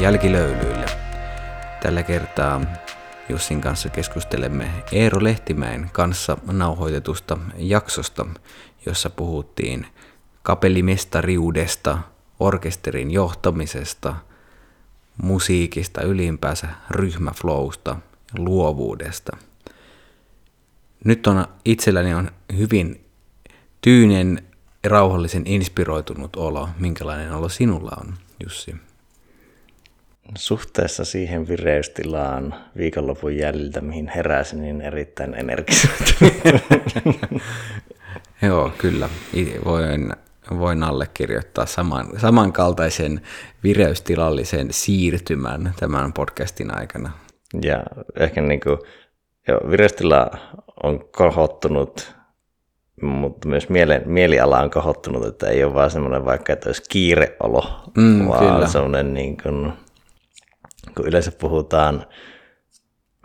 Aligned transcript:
jälkilöylyille. 0.00 0.86
Tällä 1.82 2.02
kertaa 2.02 2.60
Jussin 3.28 3.60
kanssa 3.60 3.88
keskustelemme 3.88 4.70
Eero 4.92 5.24
Lehtimäen 5.24 5.90
kanssa 5.92 6.36
nauhoitetusta 6.52 7.38
jaksosta, 7.56 8.26
jossa 8.86 9.10
puhuttiin 9.10 9.86
kapellimestariudesta, 10.42 11.98
orkesterin 12.40 13.10
johtamisesta, 13.10 14.16
musiikista 15.22 16.02
ylipäänsä, 16.02 16.68
ryhmäflowsta, 16.90 17.96
luovuudesta. 18.38 19.36
Nyt 21.04 21.26
on 21.26 21.46
itselläni 21.64 22.14
on 22.14 22.30
hyvin 22.56 23.04
tyynen, 23.80 24.46
rauhallisen, 24.84 25.46
inspiroitunut 25.46 26.36
olo. 26.36 26.68
Minkälainen 26.78 27.32
olo 27.32 27.48
sinulla 27.48 27.96
on, 28.00 28.14
Jussi? 28.44 28.74
Suhteessa 30.36 31.04
siihen 31.04 31.48
vireystilaan 31.48 32.54
viikonlopun 32.76 33.36
jäljiltä, 33.36 33.80
mihin 33.80 34.08
heräsin, 34.08 34.62
niin 34.62 34.80
erittäin 34.80 35.34
energisoitunut. 35.34 36.32
Joo, 38.42 38.72
kyllä. 38.78 39.08
Voin, 39.64 40.12
voin 40.58 40.82
allekirjoittaa 40.82 41.66
saman, 41.66 42.06
samankaltaisen 42.16 43.20
vireystilallisen 43.62 44.68
siirtymän 44.70 45.74
tämän 45.80 46.12
podcastin 46.12 46.78
aikana. 46.78 47.10
Ja 47.62 47.82
ehkä 48.16 48.40
niin 48.40 48.60
kuin, 48.60 48.78
jo, 49.48 49.60
vireystila 49.70 50.30
on 50.82 51.04
kohottunut, 51.16 52.14
mutta 53.02 53.48
myös 53.48 53.68
miele, 53.68 54.02
mieliala 54.06 54.60
on 54.60 54.70
kohottunut, 54.70 55.26
että 55.26 55.48
ei 55.48 55.64
ole 55.64 55.74
vaan 55.74 55.90
semmoinen 55.90 56.24
vaikka, 56.24 56.52
että 56.52 56.68
olisi 56.68 56.82
kiireolo, 56.90 57.90
mm, 57.96 58.28
vaan 58.28 58.54
kyllä. 58.54 58.66
semmoinen 58.66 59.14
niin 59.14 59.36
kuin, 59.42 59.72
kun 60.96 61.06
yleensä 61.06 61.32
puhutaan 61.32 62.06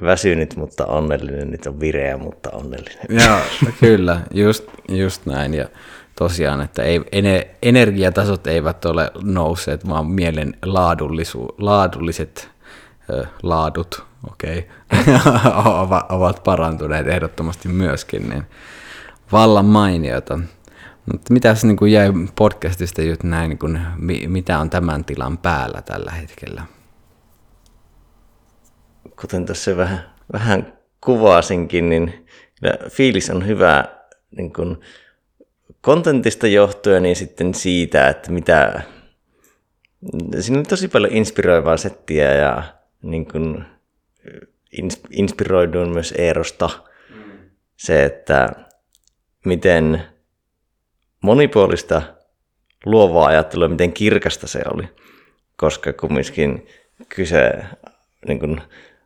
väsynyt, 0.02 0.56
mutta 0.56 0.86
onnellinen, 0.86 1.50
niin 1.50 1.68
on 1.68 1.80
vireä, 1.80 2.18
mutta 2.18 2.50
onnellinen. 2.54 3.06
Joo, 3.26 3.40
kyllä, 3.80 4.22
just, 4.34 4.64
just 4.90 5.26
näin. 5.26 5.54
Ja 5.54 5.68
tosiaan, 6.20 6.62
että 6.62 6.84
ei, 6.84 7.02
energiatasot 7.62 8.48
eivät 8.48 8.86
ole 8.86 9.12
nousseet, 9.24 9.90
vaan 9.90 10.08
mielen 10.08 10.54
laadullisu, 10.66 11.56
laadulliset 11.58 12.50
ö, 13.10 13.26
laadut, 13.44 14.04
okei, 14.32 14.58
okay, 14.98 16.00
ovat 16.10 16.44
parantuneet 16.44 17.08
ehdottomasti 17.08 17.68
myöskin, 17.68 18.30
niin 18.30 18.44
vallan 19.32 19.66
mainiota. 19.66 20.40
Mutta 21.12 21.34
mitä 21.34 21.56
niin 21.64 21.78
kuin 21.78 21.92
jäi 21.92 22.10
podcastista 22.36 23.02
just 23.02 23.24
näin, 23.24 23.50
niin 23.50 23.60
kuin, 23.60 23.80
mitä 24.28 24.60
on 24.60 24.70
tämän 24.70 25.06
tilan 25.06 25.38
päällä 25.38 25.82
tällä 25.82 26.12
hetkellä? 26.12 26.64
Kuten 29.22 29.46
tässä 29.46 29.78
vähän, 29.78 30.14
vähän 30.34 30.74
kuvasinkin, 31.02 31.90
niin 31.90 32.26
fiilis 32.90 33.30
on 33.30 33.48
hyvä 33.48 33.84
niin 34.38 34.54
kuin 34.54 34.78
kontentista 35.82 36.48
johtuen 36.48 37.06
ja 37.06 37.16
sitten 37.16 37.54
siitä, 37.54 38.08
että 38.08 38.32
mitä... 38.32 38.82
Siinä 40.40 40.60
on 40.60 40.66
tosi 40.66 40.88
paljon 40.88 41.14
inspiroivaa 41.14 41.78
settiä 41.78 42.34
ja 42.36 42.64
niin 43.02 43.26
kuin, 43.26 43.66
inspiroiduin 45.12 45.90
myös 45.90 46.14
Eerosta. 46.18 46.70
Se, 47.78 48.04
että 48.04 48.50
miten 49.46 50.04
monipuolista 51.22 52.02
luovaa 52.86 53.28
ajattelua, 53.28 53.68
miten 53.68 53.94
kirkasta 53.94 54.48
se 54.48 54.62
oli. 54.74 54.84
Koska 55.56 55.94
kumminkin 55.94 56.68
kyse 57.10 57.52
niin 58.28 58.40
kuin, 58.40 58.62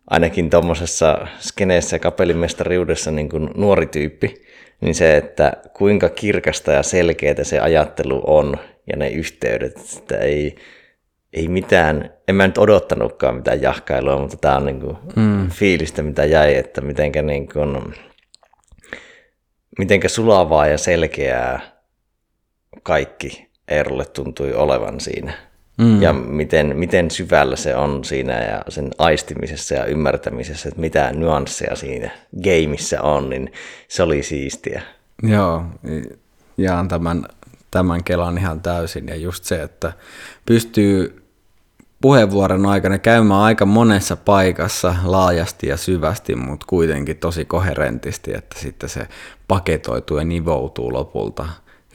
ainakin 0.09 0.49
tuommoisessa 0.49 1.27
skeneessä 1.39 1.99
kapellimestariudessa 1.99 3.11
niin 3.11 3.29
kuin 3.29 3.49
nuori 3.55 3.85
tyyppi, 3.85 4.43
niin 4.81 4.95
se, 4.95 5.17
että 5.17 5.53
kuinka 5.73 6.09
kirkasta 6.09 6.71
ja 6.71 6.83
selkeää 6.83 7.43
se 7.43 7.59
ajattelu 7.59 8.23
on 8.27 8.57
ja 8.91 8.97
ne 8.97 9.09
yhteydet, 9.09 9.79
että 9.97 10.17
ei, 10.17 10.55
ei 11.33 11.47
mitään, 11.47 12.13
en 12.27 12.35
mä 12.35 12.47
nyt 12.47 12.57
odottanutkaan 12.57 13.35
mitään 13.35 13.61
jahkailua, 13.61 14.19
mutta 14.19 14.37
tämä 14.37 14.55
on 14.55 14.65
niin 14.65 14.79
kuin 14.79 14.97
mm. 15.15 15.49
fiilistä, 15.49 16.03
mitä 16.03 16.25
jäi, 16.25 16.55
että 16.55 16.81
mitenkä, 16.81 17.21
niin 17.21 17.49
kuin, 17.53 17.93
mitenkä 19.79 20.09
sulavaa 20.09 20.67
ja 20.67 20.77
selkeää 20.77 21.59
kaikki 22.83 23.47
Eerolle 23.67 24.05
tuntui 24.05 24.53
olevan 24.53 24.99
siinä 24.99 25.52
mm. 25.77 26.01
ja 26.01 26.13
miten, 26.13 26.77
miten 26.77 27.11
syvällä 27.11 27.55
se 27.55 27.75
on 27.75 28.03
siinä 28.03 28.41
ja 28.41 28.61
sen 28.69 28.91
aistimisessa 28.97 29.75
ja 29.75 29.85
ymmärtämisessä, 29.85 30.69
että 30.69 30.81
mitä 30.81 31.11
nyansseja 31.11 31.75
siinä 31.75 32.11
gameissa 32.43 33.01
on, 33.01 33.29
niin 33.29 33.51
se 33.87 34.03
oli 34.03 34.23
siistiä. 34.23 34.81
Joo, 35.23 35.65
jaan 36.57 36.87
tämän, 36.87 37.25
tämän 37.71 38.03
kelan 38.03 38.37
ihan 38.37 38.61
täysin 38.61 39.07
ja 39.07 39.15
just 39.15 39.43
se, 39.43 39.61
että 39.61 39.93
pystyy 40.45 41.23
puheenvuoron 42.01 42.65
aikana 42.65 42.97
käymään 42.97 43.41
aika 43.41 43.65
monessa 43.65 44.15
paikassa 44.15 44.95
laajasti 45.03 45.67
ja 45.67 45.77
syvästi, 45.77 46.35
mutta 46.35 46.65
kuitenkin 46.69 47.17
tosi 47.17 47.45
koherentisti, 47.45 48.33
että 48.33 48.59
sitten 48.59 48.89
se 48.89 49.07
paketoituu 49.47 50.17
ja 50.17 50.23
nivoutuu 50.23 50.93
lopulta 50.93 51.45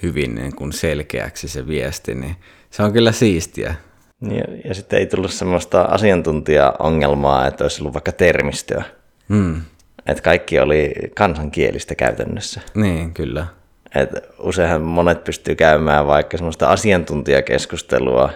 hyvin 0.02 0.34
niin 0.34 0.56
kuin 0.56 0.72
selkeäksi 0.72 1.48
se 1.48 1.66
viesti, 1.66 2.14
niin 2.14 2.36
se 2.70 2.82
on 2.82 2.92
kyllä 2.92 3.12
siistiä. 3.12 3.74
Ja, 4.22 4.44
ja 4.64 4.74
sitten 4.74 4.98
ei 4.98 5.06
tullut 5.06 5.30
semmoista 5.30 5.82
asiantuntija-ongelmaa, 5.82 7.46
että 7.46 7.64
olisi 7.64 7.82
ollut 7.82 7.94
vaikka 7.94 8.12
termistöä. 8.12 8.84
Hmm. 9.28 9.62
Että 10.06 10.22
kaikki 10.22 10.58
oli 10.60 10.92
kansankielistä 11.14 11.94
käytännössä. 11.94 12.60
Niin, 12.74 13.14
kyllä. 13.14 13.46
Et 13.94 14.10
useinhan 14.38 14.82
monet 14.82 15.24
pystyy 15.24 15.54
käymään 15.54 16.06
vaikka 16.06 16.36
semmoista 16.36 16.68
asiantuntijakeskustelua 16.68 18.30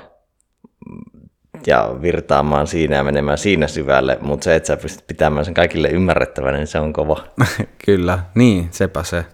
ja 1.66 1.96
virtaamaan 2.02 2.66
siinä 2.66 2.96
ja 2.96 3.04
menemään 3.04 3.38
siinä 3.38 3.66
syvälle, 3.68 4.18
mutta 4.20 4.44
se, 4.44 4.54
että 4.54 4.66
sä 4.66 4.76
pystyt 4.76 5.06
pitämään 5.06 5.44
sen 5.44 5.54
kaikille 5.54 5.88
ymmärrettävänä, 5.88 6.56
niin 6.58 6.66
se 6.66 6.78
on 6.78 6.92
kova. 6.92 7.24
kyllä, 7.86 8.18
niin, 8.34 8.68
sepä 8.70 9.02
se. 9.02 9.24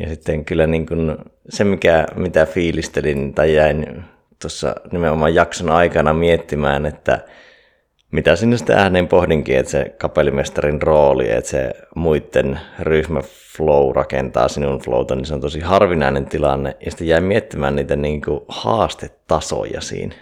Ja 0.00 0.08
sitten 0.08 0.44
kyllä 0.44 0.66
niin 0.66 0.86
kuin 0.86 1.16
se, 1.48 1.64
mikä, 1.64 2.06
mitä 2.16 2.46
fiilistelin 2.46 3.34
tai 3.34 3.54
jäin 3.54 4.04
tuossa 4.42 4.74
nimenomaan 4.92 5.34
jakson 5.34 5.70
aikana 5.70 6.12
miettimään, 6.12 6.86
että 6.86 7.24
mitä 8.10 8.36
sinne 8.36 8.56
sitten 8.56 8.78
ääneen 8.78 9.08
pohdinkin, 9.08 9.56
että 9.56 9.72
se 9.72 9.94
kapellimestarin 9.98 10.82
rooli, 10.82 11.30
että 11.30 11.50
se 11.50 11.72
muiden 11.94 12.60
ryhmä 12.78 13.20
flow 13.56 13.94
rakentaa 13.94 14.48
sinun 14.48 14.80
flowta, 14.80 15.16
niin 15.16 15.26
se 15.26 15.34
on 15.34 15.40
tosi 15.40 15.60
harvinainen 15.60 16.26
tilanne. 16.26 16.76
Ja 16.84 16.90
sitten 16.90 17.06
jäi 17.06 17.20
miettimään 17.20 17.76
niitä 17.76 17.96
niin 17.96 18.22
kuin 18.22 18.40
haastetasoja 18.48 19.80
siinä. 19.80 20.14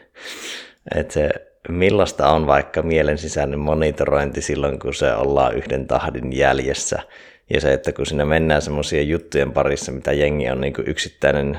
Että 0.94 1.14
se, 1.14 1.30
millaista 1.68 2.30
on 2.30 2.46
vaikka 2.46 2.82
mielen 2.82 3.18
sisäinen 3.18 3.58
monitorointi 3.58 4.42
silloin, 4.42 4.78
kun 4.78 4.94
se 4.94 5.14
ollaan 5.14 5.56
yhden 5.56 5.86
tahdin 5.86 6.36
jäljessä– 6.36 7.02
ja 7.50 7.60
se, 7.60 7.72
että 7.72 7.92
kun 7.92 8.06
sinne 8.06 8.24
mennään 8.24 8.62
semmoisia 8.62 9.02
juttujen 9.02 9.52
parissa, 9.52 9.92
mitä 9.92 10.12
jengi 10.12 10.50
on 10.50 10.60
niin 10.60 10.72
kuin 10.72 10.88
yksittäinen 10.88 11.58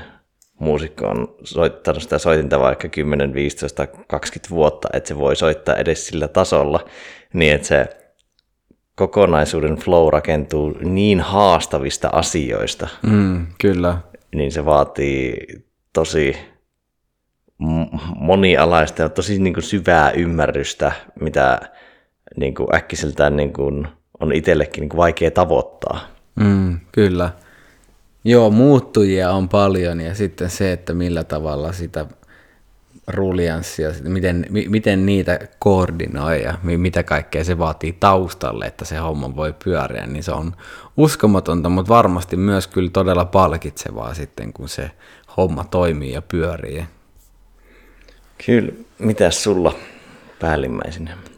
muusikko 0.60 1.06
on 1.06 1.34
soittanut 1.44 2.02
sitä 2.02 2.18
soitinta 2.18 2.60
vaikka 2.60 2.88
10, 2.88 3.34
15, 3.34 3.86
20 3.86 4.50
vuotta, 4.50 4.88
että 4.92 5.08
se 5.08 5.18
voi 5.18 5.36
soittaa 5.36 5.76
edes 5.76 6.06
sillä 6.06 6.28
tasolla, 6.28 6.84
niin 7.32 7.54
että 7.54 7.68
se 7.68 7.88
kokonaisuuden 8.94 9.76
flow 9.76 10.12
rakentuu 10.12 10.76
niin 10.80 11.20
haastavista 11.20 12.08
asioista. 12.12 12.88
Mm, 13.02 13.46
kyllä. 13.60 13.98
Niin 14.34 14.52
se 14.52 14.64
vaatii 14.64 15.36
tosi 15.92 16.36
monialaista 18.16 19.02
ja 19.02 19.08
tosi 19.08 19.38
niin 19.38 19.54
kuin 19.54 19.64
syvää 19.64 20.10
ymmärrystä, 20.10 20.92
mitä 21.20 21.60
niin 22.36 22.54
kuin 22.54 22.74
äkkiseltään 22.74 23.36
niin 23.36 23.52
kuin 23.52 23.88
on 24.20 24.32
itsellekin 24.32 24.80
niin 24.80 24.96
vaikea 24.96 25.30
tavoittaa. 25.30 26.00
Mm, 26.34 26.80
kyllä. 26.92 27.30
Joo, 28.24 28.50
muuttujia 28.50 29.32
on 29.32 29.48
paljon 29.48 30.00
ja 30.00 30.14
sitten 30.14 30.50
se, 30.50 30.72
että 30.72 30.94
millä 30.94 31.24
tavalla 31.24 31.72
sitä 31.72 32.06
rulianssia, 33.06 33.90
miten, 34.02 34.46
miten 34.68 35.06
niitä 35.06 35.38
koordinoi 35.58 36.42
ja 36.42 36.58
mitä 36.62 37.02
kaikkea 37.02 37.44
se 37.44 37.58
vaatii 37.58 37.92
taustalle, 37.92 38.64
että 38.64 38.84
se 38.84 38.96
homma 38.96 39.36
voi 39.36 39.54
pyöriä, 39.64 40.06
niin 40.06 40.22
se 40.22 40.32
on 40.32 40.52
uskomatonta, 40.96 41.68
mutta 41.68 41.88
varmasti 41.88 42.36
myös 42.36 42.66
kyllä 42.66 42.90
todella 42.90 43.24
palkitsevaa 43.24 44.14
sitten, 44.14 44.52
kun 44.52 44.68
se 44.68 44.90
homma 45.36 45.64
toimii 45.64 46.12
ja 46.12 46.22
pyörii. 46.22 46.84
Kyllä. 48.46 48.72
Mitäs 48.98 49.42
sulla 49.42 49.74
päällimmäisenä? 50.40 51.29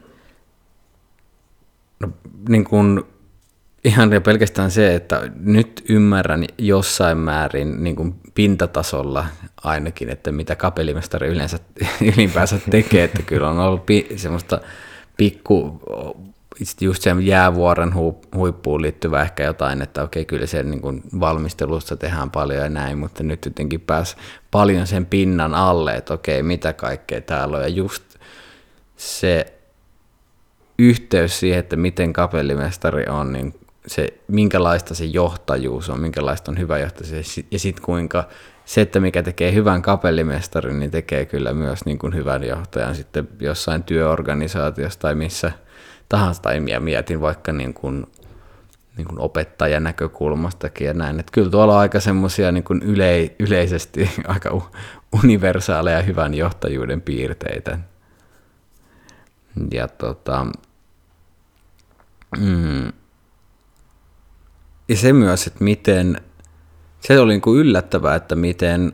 No, 2.02 2.08
niin 2.48 2.64
kuin 2.64 3.04
ihan 3.84 4.10
pelkästään 4.24 4.70
se, 4.70 4.94
että 4.94 5.30
nyt 5.36 5.84
ymmärrän 5.88 6.44
jossain 6.58 7.18
määrin 7.18 7.84
niin 7.84 7.96
kuin 7.96 8.14
pintatasolla 8.34 9.26
ainakin, 9.64 10.08
että 10.08 10.32
mitä 10.32 10.56
kapellimestari 10.56 11.28
yleensä 11.28 11.58
ylipäänsä 12.16 12.60
tekee, 12.70 13.04
että 13.04 13.22
kyllä 13.22 13.50
on 13.50 13.58
ollut 13.58 13.86
pi- 13.86 14.08
semmoista 14.16 14.60
pikku, 15.16 15.80
just 16.80 17.02
sen 17.02 17.26
jäävuoren 17.26 17.94
huippuun 18.34 18.82
liittyvä 18.82 19.22
ehkä 19.22 19.42
jotain, 19.42 19.82
että 19.82 20.02
okei, 20.02 20.24
kyllä 20.24 20.46
se 20.46 20.62
niin 20.62 20.80
kuin 20.80 21.02
valmistelussa 21.20 21.96
tehdään 21.96 22.30
paljon 22.30 22.62
ja 22.62 22.68
näin, 22.68 22.98
mutta 22.98 23.22
nyt 23.22 23.44
jotenkin 23.44 23.80
pääsi 23.80 24.16
paljon 24.50 24.86
sen 24.86 25.06
pinnan 25.06 25.54
alle, 25.54 25.94
että 25.94 26.14
okei, 26.14 26.42
mitä 26.42 26.72
kaikkea 26.72 27.20
täällä 27.20 27.56
on, 27.56 27.62
ja 27.62 27.68
just 27.68 28.02
se 28.96 29.61
yhteys 30.82 31.40
siihen, 31.40 31.58
että 31.58 31.76
miten 31.76 32.12
kapellimestari 32.12 33.04
on, 33.08 33.32
niin 33.32 33.54
se, 33.86 34.08
minkälaista 34.28 34.94
se 34.94 35.04
johtajuus 35.04 35.90
on, 35.90 36.00
minkälaista 36.00 36.50
on 36.50 36.58
hyvä 36.58 36.78
johtajuus, 36.78 37.40
ja 37.50 37.58
sitten 37.58 37.84
kuinka 37.84 38.24
se, 38.64 38.80
että 38.80 39.00
mikä 39.00 39.22
tekee 39.22 39.54
hyvän 39.54 39.82
kapellimestarin, 39.82 40.80
niin 40.80 40.90
tekee 40.90 41.26
kyllä 41.26 41.52
myös 41.52 41.84
niin 41.84 41.98
kuin 41.98 42.14
hyvän 42.14 42.44
johtajan 42.44 42.94
sitten 42.94 43.28
jossain 43.40 43.82
työorganisaatiossa 43.82 45.00
tai 45.00 45.14
missä 45.14 45.52
tahansa, 46.08 46.42
tai 46.42 46.60
mietin 46.80 47.20
vaikka 47.20 47.52
niin 47.52 47.74
kuin, 47.74 48.06
niin 48.96 49.06
kuin 49.06 49.20
opettajan 49.20 49.84
näkökulmastakin 49.84 50.86
ja 50.86 50.94
näin. 50.94 51.20
Että 51.20 51.32
kyllä 51.32 51.50
tuolla 51.50 51.74
on 51.74 51.80
aika 51.80 52.00
semmoisia 52.00 52.52
niin 52.52 52.82
yle, 52.82 53.34
yleisesti 53.38 54.10
aika 54.26 54.62
universaaleja 55.22 56.02
hyvän 56.02 56.34
johtajuuden 56.34 57.00
piirteitä. 57.00 57.78
Ja 59.72 59.88
tota, 59.88 60.46
mm, 62.38 62.92
ja 64.88 64.96
se 64.96 65.12
myös, 65.12 65.46
että 65.46 65.64
miten, 65.64 66.20
se 67.00 67.20
oli 67.20 67.32
niin 67.32 67.40
kuin 67.40 67.60
yllättävää, 67.60 68.14
että 68.14 68.36
miten 68.36 68.92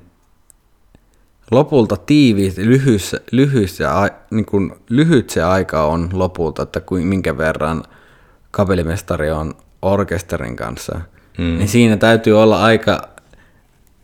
lopulta 1.51 1.97
tiivis, 1.97 2.57
lyhys, 2.57 3.17
lyhys, 3.33 3.81
ja, 3.81 4.09
niin 4.31 4.47
kuin 4.47 4.73
lyhyt 4.89 5.31
se 5.31 5.43
aika 5.43 5.85
on 5.85 6.09
lopulta, 6.13 6.63
että 6.63 6.81
kuin, 6.81 7.07
minkä 7.07 7.39
verran 7.39 7.85
kapellimestari 8.51 9.31
on 9.31 9.55
orkesterin 9.83 10.57
kanssa, 10.57 11.01
mm. 11.39 11.45
niin 11.45 11.69
siinä 11.69 11.97
täytyy 11.97 12.43
olla 12.43 12.63
aika 12.63 13.09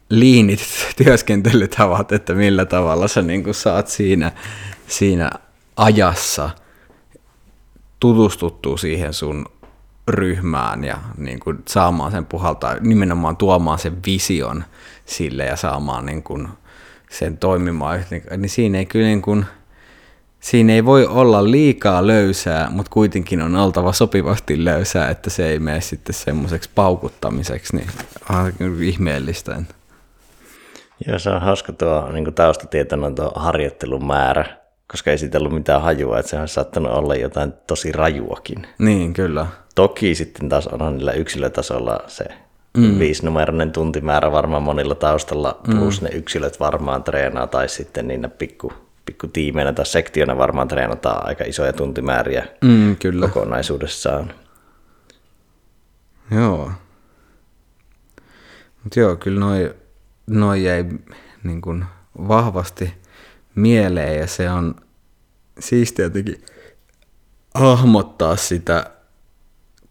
liinit 0.08 0.60
työskentelytavat, 1.04 2.12
että 2.12 2.34
millä 2.34 2.64
tavalla 2.64 3.08
sä 3.08 3.22
niin 3.22 3.44
kuin 3.44 3.54
saat 3.54 3.88
siinä, 3.88 4.32
siinä 4.86 5.30
ajassa 5.76 6.50
tutustuttua 8.04 8.76
siihen 8.76 9.12
sun 9.12 9.46
ryhmään 10.08 10.84
ja 10.84 10.98
niin 11.16 11.40
kuin 11.40 11.58
saamaan 11.68 12.12
sen 12.12 12.26
puhaltaa, 12.26 12.76
nimenomaan 12.80 13.36
tuomaan 13.36 13.78
sen 13.78 13.98
vision 14.06 14.64
sille 15.06 15.44
ja 15.44 15.56
saamaan 15.56 16.06
niin 16.06 16.22
kuin 16.22 16.48
sen 17.10 17.38
toimimaan, 17.38 18.04
niin 18.36 18.50
siinä 18.50 18.78
ei 18.78 18.86
kyllä 18.86 19.06
niin 19.06 19.22
kuin, 19.22 19.44
siinä 20.40 20.72
ei 20.72 20.84
voi 20.84 21.06
olla 21.06 21.50
liikaa 21.50 22.06
löysää, 22.06 22.70
mutta 22.70 22.90
kuitenkin 22.90 23.42
on 23.42 23.56
oltava 23.56 23.92
sopivasti 23.92 24.64
löysää, 24.64 25.10
että 25.10 25.30
se 25.30 25.48
ei 25.48 25.58
mene 25.58 25.80
sitten 25.80 26.14
semmoiseksi 26.14 26.70
paukuttamiseksi, 26.74 27.76
niin 27.76 27.88
on 28.30 28.82
ihmeellistä. 28.82 29.62
Joo, 31.06 31.18
se 31.18 31.30
on 31.30 31.42
hauska 31.42 31.72
tuo 31.72 32.12
niin 32.12 32.34
taustatietona 32.34 33.10
tuo 33.10 33.32
harjoittelun 33.34 34.06
määrä, 34.06 34.63
koska 34.94 35.10
ei 35.10 35.18
siitä 35.18 35.38
ollut 35.38 35.52
mitään 35.52 35.82
hajua, 35.82 36.18
että 36.18 36.30
se 36.30 36.36
on 36.36 36.48
saattanut 36.48 36.92
olla 36.92 37.14
jotain 37.14 37.52
tosi 37.66 37.92
rajuakin. 37.92 38.66
Niin, 38.78 39.12
kyllä. 39.12 39.46
Toki 39.74 40.14
sitten 40.14 40.48
taas 40.48 40.66
on 40.66 40.96
niillä 40.96 41.12
yksilötasolla 41.12 42.00
se 42.06 42.24
mm. 42.76 42.98
viisinumeroinen 42.98 43.72
tuntimäärä 43.72 44.32
varmaan 44.32 44.62
monilla 44.62 44.94
taustalla, 44.94 45.60
plus 45.64 46.00
mm. 46.00 46.04
ne 46.04 46.10
yksilöt 46.14 46.60
varmaan 46.60 47.02
treenaa, 47.02 47.46
tai 47.46 47.68
sitten 47.68 48.08
niinä 48.08 48.28
pikku, 48.28 48.72
pikku 49.06 49.26
tiimeinä 49.26 49.72
tai 49.72 49.86
sektiona 49.86 50.38
varmaan 50.38 50.68
treenataan 50.68 51.26
aika 51.26 51.44
isoja 51.44 51.72
tuntimääriä 51.72 52.46
mm, 52.64 52.96
kyllä. 52.96 53.28
kokonaisuudessaan. 53.28 54.32
Joo. 56.30 56.70
Mutta 58.84 59.00
joo, 59.00 59.16
kyllä 59.16 59.40
noi, 59.40 59.74
noi 60.26 60.64
jäi 60.64 60.84
niin 61.44 61.60
kun 61.60 61.84
vahvasti 62.28 62.94
mieleen 63.54 64.18
ja 64.18 64.26
se 64.26 64.50
on 64.50 64.74
siistiä 65.60 66.04
jotenkin 66.04 66.44
hahmottaa 67.54 68.36
sitä 68.36 68.90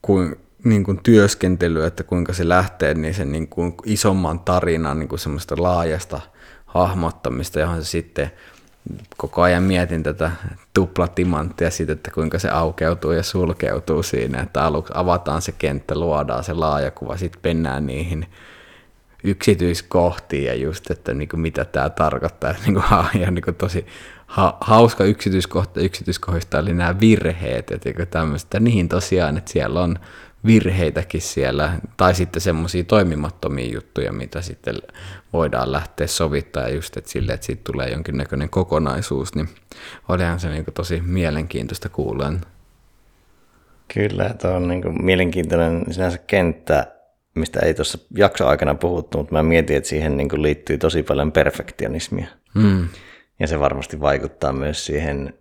kuin, 0.01 0.35
niin 0.63 0.83
kuin 0.83 0.99
työskentelyä, 1.03 1.87
että 1.87 2.03
kuinka 2.03 2.33
se 2.33 2.49
lähtee 2.49 2.93
niin 2.93 3.13
sen 3.13 3.31
niin 3.31 3.47
kuin 3.47 3.73
isomman 3.85 4.39
tarinan 4.39 4.99
niin 4.99 5.09
kuin 5.09 5.19
semmoista 5.19 5.55
laajasta 5.57 6.21
hahmottamista, 6.65 7.59
johon 7.59 7.83
se 7.83 7.89
sitten 7.89 8.31
koko 9.17 9.41
ajan 9.41 9.63
mietin 9.63 10.03
tätä 10.03 10.31
tuplatimanttia 10.73 11.71
siitä, 11.71 11.93
että 11.93 12.11
kuinka 12.11 12.39
se 12.39 12.49
aukeutuu 12.49 13.11
ja 13.11 13.23
sulkeutuu 13.23 14.03
siinä, 14.03 14.41
että 14.41 14.63
aluksi 14.63 14.93
avataan 14.95 15.41
se 15.41 15.51
kenttä, 15.51 15.99
luodaan 15.99 16.43
se 16.43 16.53
laaja 16.53 16.91
kuva, 16.91 17.17
sitten 17.17 17.39
mennään 17.43 17.87
niihin 17.87 18.27
yksityiskohtiin 19.23 20.43
ja 20.43 20.55
just, 20.55 20.91
että 20.91 21.13
niin 21.13 21.29
kuin 21.29 21.39
mitä 21.39 21.65
tämä 21.65 21.89
tarkoittaa. 21.89 22.53
Niin 22.65 22.73
kuin, 22.73 23.21
ja 23.21 23.31
niin 23.31 23.43
kuin 23.43 23.55
tosi 23.55 23.85
ha, 24.33 24.57
hauska 24.61 25.03
yksityiskohta 25.03 25.81
yksityiskohdista 25.81 26.59
oli 26.59 26.73
nämä 26.73 26.99
virheet, 26.99 27.71
niin 27.85 28.07
tämmöistä, 28.09 28.59
niin 28.59 28.89
tosiaan, 28.89 29.37
että 29.37 29.51
siellä 29.51 29.81
on 29.81 29.99
virheitäkin 30.45 31.21
siellä, 31.21 31.73
tai 31.97 32.15
sitten 32.15 32.41
semmoisia 32.41 32.83
toimimattomia 32.83 33.73
juttuja, 33.73 34.11
mitä 34.11 34.41
sitten 34.41 34.75
voidaan 35.33 35.71
lähteä 35.71 36.07
sovittaa 36.07 36.69
just 36.69 36.97
että 36.97 37.11
sille, 37.11 37.33
että 37.33 37.45
siitä 37.45 37.61
tulee 37.71 37.89
jonkinnäköinen 37.89 38.49
kokonaisuus, 38.49 39.35
niin 39.35 39.49
olihan 40.09 40.39
se 40.39 40.49
niin 40.49 40.65
tosi 40.73 41.01
mielenkiintoista 41.05 41.89
kuulla. 41.89 42.33
Kyllä, 43.93 44.35
tuo 44.41 44.51
on 44.51 44.67
niin 44.67 45.03
mielenkiintoinen 45.03 45.93
sinänsä 45.93 46.17
kenttä, 46.17 46.87
mistä 47.35 47.59
ei 47.59 47.73
tuossa 47.73 47.97
jaksoaikana 48.15 48.75
puhuttu, 48.75 49.17
mutta 49.17 49.33
mä 49.33 49.43
mietin, 49.43 49.77
että 49.77 49.89
siihen 49.89 50.17
niin 50.17 50.41
liittyy 50.41 50.77
tosi 50.77 51.03
paljon 51.03 51.31
perfektionismia. 51.31 52.27
Mm. 52.55 52.87
Ja 53.39 53.47
se 53.47 53.59
varmasti 53.59 53.99
vaikuttaa 53.99 54.53
myös 54.53 54.85
siihen 54.85 55.33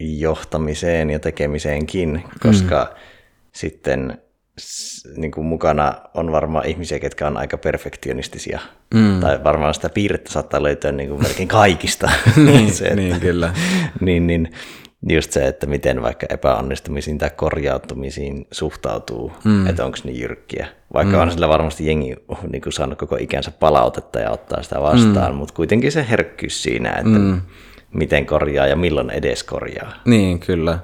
johtamiseen 0.00 1.10
ja 1.10 1.18
tekemiseenkin, 1.18 2.24
koska 2.40 2.90
mm. 2.90 3.00
sitten 3.52 4.18
niin 5.16 5.30
kuin 5.30 5.46
mukana 5.46 5.94
on 6.14 6.32
varmaan 6.32 6.66
ihmisiä, 6.66 6.98
ketkä 6.98 7.26
on 7.26 7.36
aika 7.36 7.58
perfektionistisia. 7.58 8.60
Mm. 8.94 9.20
Tai 9.20 9.44
varmaan 9.44 9.74
sitä 9.74 9.88
piirrettä 9.88 10.32
saattaa 10.32 10.62
löytyä 10.62 10.92
niin 10.92 11.08
kuin 11.08 11.22
melkein 11.22 11.48
kaikista. 11.48 12.10
niin, 12.36 12.74
se, 12.74 12.84
että, 12.84 12.96
niin, 12.96 13.20
kyllä. 13.20 13.54
niin, 14.00 14.26
niin, 14.26 14.52
just 15.08 15.32
se, 15.32 15.46
että 15.46 15.66
miten 15.66 16.02
vaikka 16.02 16.26
epäonnistumisiin 16.30 17.18
tai 17.18 17.30
korjautumisiin 17.36 18.46
suhtautuu, 18.50 19.32
mm. 19.44 19.66
että 19.66 19.84
onko 19.84 19.98
ne 20.04 20.12
jyrkkiä. 20.12 20.66
Vaikka 20.94 21.16
mm. 21.16 21.22
on 21.22 21.30
sillä 21.30 21.48
varmasti 21.48 21.86
jengi 21.86 22.16
niin 22.50 22.62
kuin 22.62 22.72
saanut 22.72 22.98
koko 22.98 23.16
ikänsä 23.16 23.50
palautetta 23.50 24.20
ja 24.20 24.30
ottaa 24.30 24.62
sitä 24.62 24.80
vastaan, 24.80 25.32
mm. 25.32 25.36
mutta 25.36 25.54
kuitenkin 25.54 25.92
se 25.92 26.06
herkkyys 26.10 26.62
siinä, 26.62 26.90
että 26.90 27.18
mm. 27.18 27.40
miten 27.92 28.26
korjaa 28.26 28.66
ja 28.66 28.76
milloin 28.76 29.10
edes 29.10 29.44
korjaa. 29.44 29.92
Niin, 30.04 30.38
kyllä. 30.38 30.78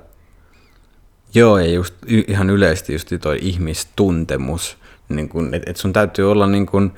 Joo, 1.35 1.59
ja 1.59 1.71
just 1.71 1.95
ihan 2.07 2.51
yleisesti 2.51 2.93
just 2.93 3.13
toi 3.21 3.39
ihmistuntemus, 3.41 4.77
niin 5.09 5.31
että 5.55 5.71
et 5.71 5.77
sun 5.77 5.93
täytyy 5.93 6.31
olla 6.31 6.47
niin 6.47 6.67
kun, 6.67 6.93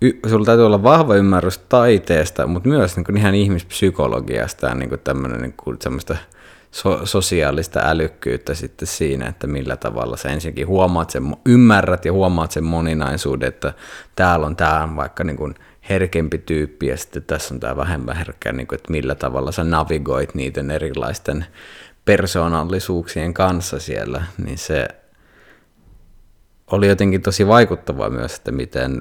y, 0.00 0.12
sulla 0.26 0.44
täytyy 0.44 0.66
olla 0.66 0.82
vahva 0.82 1.14
ymmärrys 1.14 1.58
taiteesta, 1.58 2.46
mutta 2.46 2.68
myös 2.68 2.96
niin 2.96 3.04
kun 3.04 3.16
ihan 3.16 3.34
ihmispsykologiasta 3.34 4.66
ja 4.66 4.74
niin 4.74 4.90
tämmöinen 5.04 5.40
niin 5.40 5.76
semmoista 5.80 6.16
so, 6.70 7.06
sosiaalista 7.06 7.80
älykkyyttä 7.84 8.54
sitten 8.54 8.88
siinä, 8.88 9.26
että 9.26 9.46
millä 9.46 9.76
tavalla 9.76 10.16
sä 10.16 10.28
ensinnäkin 10.28 10.66
huomaat 10.66 11.10
sen, 11.10 11.36
ymmärrät 11.46 12.04
ja 12.04 12.12
huomaat 12.12 12.52
sen 12.52 12.64
moninaisuuden, 12.64 13.48
että 13.48 13.72
täällä 14.16 14.46
on 14.46 14.56
tämä 14.56 14.88
vaikka 14.96 15.24
niin 15.24 15.36
kuin 15.36 15.54
herkempi 15.88 16.38
tyyppi 16.38 16.86
ja 16.86 16.96
sitten 16.96 17.22
tässä 17.22 17.54
on 17.54 17.60
tämä 17.60 17.76
vähemmän 17.76 18.16
herkkä, 18.16 18.52
niin 18.52 18.66
kuin, 18.66 18.76
että 18.76 18.92
millä 18.92 19.14
tavalla 19.14 19.52
sä 19.52 19.64
navigoit 19.64 20.34
niiden 20.34 20.70
erilaisten 20.70 21.46
persoonallisuuksien 22.04 23.34
kanssa 23.34 23.80
siellä, 23.80 24.24
niin 24.44 24.58
se 24.58 24.88
oli 26.70 26.88
jotenkin 26.88 27.22
tosi 27.22 27.46
vaikuttavaa 27.46 28.10
myös, 28.10 28.34
että 28.36 28.52
miten, 28.52 29.00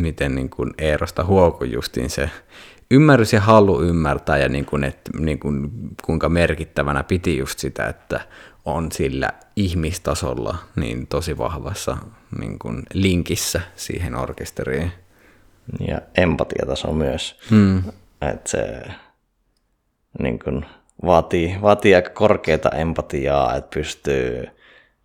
miten 0.00 0.34
niin 0.34 0.50
kuin 0.50 0.74
Eerosta 0.78 1.24
huokui 1.24 1.72
justiin 1.72 2.10
se 2.10 2.30
ymmärrys 2.90 3.32
ja 3.32 3.40
halu 3.40 3.82
ymmärtää 3.82 4.38
ja 4.38 4.48
niin 4.48 4.64
kuin, 4.64 4.84
että, 4.84 5.10
niin 5.18 5.38
kuin, 5.38 5.70
kuinka 6.04 6.28
merkittävänä 6.28 7.02
piti 7.02 7.38
just 7.38 7.58
sitä, 7.58 7.86
että 7.86 8.20
on 8.64 8.92
sillä 8.92 9.30
ihmistasolla 9.56 10.58
niin 10.76 11.06
tosi 11.06 11.38
vahvassa 11.38 11.96
niin 12.38 12.58
kuin 12.58 12.82
linkissä 12.92 13.60
siihen 13.76 14.16
orkesteriin. 14.16 14.92
Ja 15.88 16.00
empatiataso 16.14 16.92
myös. 16.92 17.38
Hmm. 17.50 17.78
Että 18.32 18.50
se 18.50 18.82
niin 20.22 20.38
kuin, 20.38 20.66
vaatii, 21.04 21.56
vaatii 21.62 21.94
aika 21.94 22.10
korkeata 22.10 22.68
empatiaa, 22.68 23.54
että 23.54 23.74
pystyy 23.74 24.46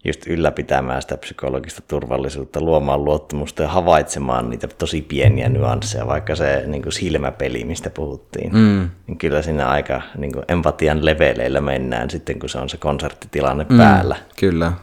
just 0.05 0.27
ylläpitämään 0.27 1.01
sitä 1.01 1.17
psykologista 1.17 1.81
turvallisuutta, 1.87 2.61
luomaan 2.61 3.05
luottamusta 3.05 3.63
ja 3.63 3.69
havaitsemaan 3.69 4.49
niitä 4.49 4.67
tosi 4.67 5.01
pieniä 5.01 5.49
nyansseja, 5.49 6.07
vaikka 6.07 6.35
se 6.35 6.63
niin 6.65 6.81
kuin 6.81 6.93
silmäpeli, 6.93 7.63
mistä 7.65 7.89
puhuttiin, 7.89 8.53
mm. 8.53 8.89
niin 9.07 9.17
kyllä 9.17 9.41
siinä 9.41 9.67
aika 9.67 10.01
niin 10.17 10.33
kuin 10.33 10.45
empatian 10.47 11.05
leveleillä 11.05 11.61
mennään 11.61 12.09
sitten, 12.09 12.39
kun 12.39 12.49
se 12.49 12.57
on 12.57 12.69
se 12.69 12.77
konserttitilanne 12.77 13.65
mm, 13.69 13.77
päällä. 13.77 14.15
Kyllä. 14.39 14.73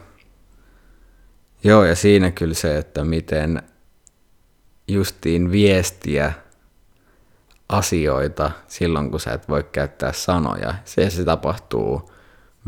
Joo, 1.63 1.85
ja 1.85 1.95
siinä 1.95 2.31
kyllä 2.31 2.53
se, 2.53 2.77
että 2.77 3.03
miten 3.03 3.61
justiin 4.87 5.51
viestiä 5.51 6.33
asioita 7.69 8.51
silloin, 8.67 9.11
kun 9.11 9.19
sä 9.19 9.33
et 9.33 9.49
voi 9.49 9.63
käyttää 9.71 10.13
sanoja. 10.13 10.75
Se, 10.85 11.09
se 11.09 11.25
tapahtuu 11.25 12.11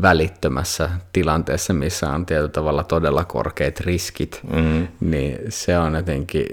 välittömässä 0.02 0.90
tilanteessa, 1.12 1.72
missä 1.72 2.10
on 2.10 2.26
tietyllä 2.26 2.48
tavalla 2.48 2.84
todella 2.84 3.24
korkeat 3.24 3.80
riskit, 3.80 4.40
mm. 4.52 4.88
niin 5.00 5.38
se 5.48 5.78
on 5.78 5.94
jotenkin, 5.94 6.46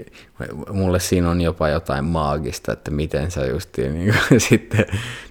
mulle 0.72 1.00
siinä 1.00 1.30
on 1.30 1.40
jopa 1.40 1.68
jotain 1.68 2.04
maagista, 2.04 2.72
että 2.72 2.90
miten 2.90 3.30
sä 3.30 3.46
just 3.46 3.76
niin 3.76 4.14
kuin, 4.28 4.40
sitten 4.48 4.86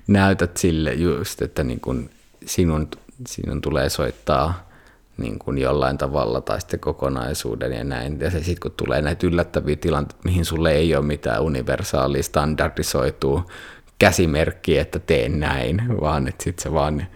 näytät 0.07 0.57
sille 0.57 0.93
just, 0.93 1.41
että 1.41 1.63
niin 1.63 1.79
kuin 1.79 2.09
sinun, 2.45 2.87
sinun 3.27 3.61
tulee 3.61 3.89
soittaa 3.89 4.67
niin 5.17 5.39
kuin 5.39 5.57
jollain 5.57 5.97
tavalla 5.97 6.41
tai 6.41 6.61
sitten 6.61 6.79
kokonaisuuden 6.79 7.73
ja 7.73 7.83
näin. 7.83 8.19
Ja 8.19 8.31
se 8.31 8.37
sitten 8.43 8.59
kun 8.61 8.71
tulee 8.77 9.01
näitä 9.01 9.27
yllättäviä 9.27 9.75
tilanteita, 9.75 10.23
mihin 10.23 10.45
sulle 10.45 10.71
ei 10.71 10.95
ole 10.95 11.05
mitään 11.05 11.41
universaalia 11.41 12.23
standardisoitua 12.23 13.45
käsimerkkiä, 13.99 14.81
että 14.81 14.99
teen 14.99 15.39
näin, 15.39 15.81
vaan 16.01 16.27
että 16.27 16.43
sitten 16.43 16.63
se 16.63 16.73
vaan 16.73 17.07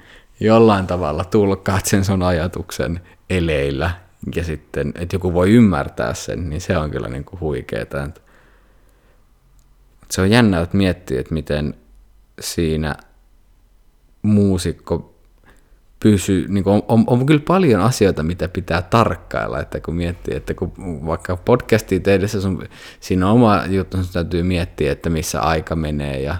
jollain 0.41 0.87
tavalla 0.87 1.23
tulkkaat 1.25 1.85
sen 1.85 2.05
sun 2.05 2.23
ajatuksen 2.23 3.01
eleillä 3.29 3.91
ja 4.35 4.43
sitten, 4.43 4.93
että 4.95 5.15
joku 5.15 5.33
voi 5.33 5.51
ymmärtää 5.51 6.13
sen, 6.13 6.49
niin 6.49 6.61
se 6.61 6.77
on 6.77 6.91
kyllä 6.91 7.07
niin 7.07 7.23
kuin 7.23 7.39
huikeeta. 7.39 8.09
Se 10.11 10.21
on 10.21 10.29
jännä, 10.29 10.59
että 10.61 10.77
miettii, 10.77 11.17
että 11.17 11.33
miten 11.33 11.73
siinä 12.39 12.95
muusikko 14.21 15.15
pysyy, 15.99 16.47
niin 16.47 16.67
on, 16.67 16.83
on, 16.87 17.03
on, 17.07 17.25
kyllä 17.25 17.41
paljon 17.47 17.81
asioita, 17.81 18.23
mitä 18.23 18.49
pitää 18.49 18.81
tarkkailla, 18.81 19.59
että 19.59 19.79
kun 19.79 19.95
miettii, 19.95 20.35
että 20.35 20.53
kun 20.53 20.73
vaikka 21.05 21.37
podcastia 21.37 21.99
tehdessä 21.99 22.41
sun, 22.41 22.63
siinä 22.99 23.27
on 23.27 23.33
oma 23.33 23.65
juttu, 23.65 23.97
sun 23.97 24.13
täytyy 24.13 24.43
miettiä, 24.43 24.91
että 24.91 25.09
missä 25.09 25.41
aika 25.41 25.75
menee 25.75 26.21
ja 26.21 26.35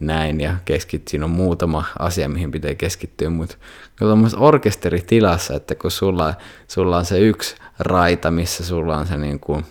näin, 0.00 0.40
ja 0.40 0.56
keskit, 0.64 1.08
siinä 1.08 1.24
on 1.24 1.30
muutama 1.30 1.84
asia, 1.98 2.28
mihin 2.28 2.50
pitää 2.50 2.74
keskittyä, 2.74 3.30
mutta 3.30 3.56
tuommoisessa 3.98 4.40
orkesteritilassa, 4.40 5.54
että 5.54 5.74
kun 5.74 5.90
sulla, 5.90 6.34
sulla 6.68 6.96
on 6.96 7.04
se 7.04 7.18
yksi 7.18 7.56
raita, 7.78 8.30
missä 8.30 8.64
sulla 8.64 8.96
on 8.96 9.06
se 9.06 9.16
niin 9.16 9.40
kuin, 9.40 9.64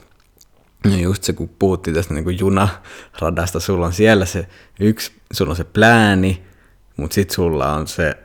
no 0.85 0.95
just 0.95 1.23
se, 1.23 1.33
kun 1.33 1.49
puhuttiin 1.59 1.93
tästä 1.93 2.13
niin 2.13 2.23
kuin 2.23 2.39
junaradasta, 2.39 3.59
sulla 3.59 3.85
on 3.85 3.93
siellä 3.93 4.25
se 4.25 4.47
yksi, 4.79 5.11
sulla 5.33 5.51
on 5.51 5.55
se 5.55 5.63
plääni, 5.63 6.43
mutta 6.97 7.13
sitten 7.15 7.35
sulla 7.35 7.73
on 7.73 7.87
se 7.87 8.17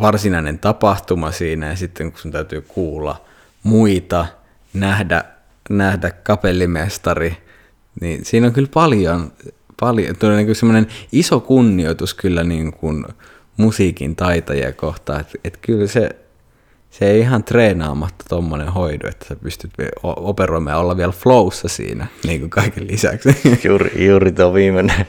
varsinainen 0.00 0.58
tapahtuma 0.58 1.30
siinä, 1.30 1.68
ja 1.68 1.76
sitten 1.76 2.12
kun 2.12 2.20
sun 2.20 2.32
täytyy 2.32 2.60
kuulla 2.60 3.24
muita, 3.62 4.26
nähdä, 4.72 5.24
nähdä 5.70 6.10
kapellimestari, 6.10 7.36
niin 8.00 8.24
siinä 8.24 8.46
on 8.46 8.52
kyllä 8.52 8.68
paljon 8.74 9.32
paljon, 9.80 10.16
tulee 10.16 10.44
niin 10.44 10.54
semmoinen 10.54 10.86
iso 11.12 11.40
kunnioitus 11.40 12.14
kyllä 12.14 12.44
niin 12.44 12.72
kuin 12.72 13.04
musiikin 13.56 14.16
taitajia 14.16 14.72
kohtaan, 14.72 15.20
että 15.20 15.38
et 15.44 15.58
kyllä 15.62 15.86
se, 15.86 16.10
se 16.90 17.10
ei 17.10 17.20
ihan 17.20 17.44
treenaamatta 17.44 18.24
tuommoinen 18.28 18.68
hoidu, 18.68 19.06
että 19.08 19.26
sä 19.28 19.36
pystyt 19.36 19.70
operoimaan 20.02 20.74
ja 20.74 20.78
olla 20.80 20.96
vielä 20.96 21.12
flowssa 21.12 21.68
siinä 21.68 22.06
niin 22.24 22.40
kuin 22.40 22.50
kaiken 22.50 22.86
lisäksi. 22.86 23.28
Juuri, 23.68 24.06
juuri 24.06 24.32
tuo 24.32 24.54
viimeinen 24.54 25.06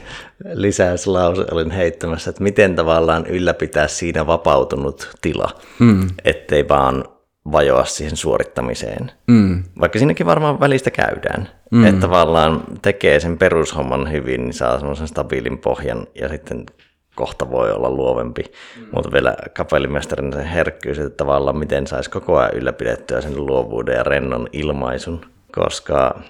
lisäyslause 0.52 1.44
olin 1.50 1.70
heittämässä, 1.70 2.30
että 2.30 2.42
miten 2.42 2.76
tavallaan 2.76 3.26
ylläpitää 3.26 3.88
siinä 3.88 4.26
vapautunut 4.26 5.10
tila, 5.22 5.50
hmm. 5.78 6.08
ettei 6.24 6.68
vaan 6.68 7.04
vajoa 7.52 7.84
siihen 7.84 8.16
suorittamiseen. 8.16 9.12
Mm. 9.26 9.62
Vaikka 9.80 9.98
siinäkin 9.98 10.26
varmaan 10.26 10.60
välistä 10.60 10.90
käydään. 10.90 11.48
Mm. 11.70 11.86
Että 11.86 12.00
tavallaan 12.00 12.64
tekee 12.82 13.20
sen 13.20 13.38
perushomman 13.38 14.12
hyvin, 14.12 14.42
niin 14.42 14.54
saa 14.54 14.78
semmoisen 14.78 15.08
stabiilin 15.08 15.58
pohjan 15.58 16.06
ja 16.14 16.28
sitten 16.28 16.66
kohta 17.14 17.50
voi 17.50 17.70
olla 17.72 17.90
luovempi. 17.90 18.42
Mm. 18.76 18.86
Mutta 18.92 19.12
vielä 19.12 19.36
kapellimestarin 19.56 20.32
se 20.32 20.50
herkkyys, 20.54 20.98
että 20.98 21.16
tavallaan 21.16 21.58
miten 21.58 21.86
saisi 21.86 22.10
koko 22.10 22.38
ajan 22.38 22.54
ylläpidettyä 22.54 23.20
sen 23.20 23.46
luovuuden 23.46 23.94
ja 23.94 24.02
rennon 24.02 24.48
ilmaisun. 24.52 25.20
Koska 25.52 26.20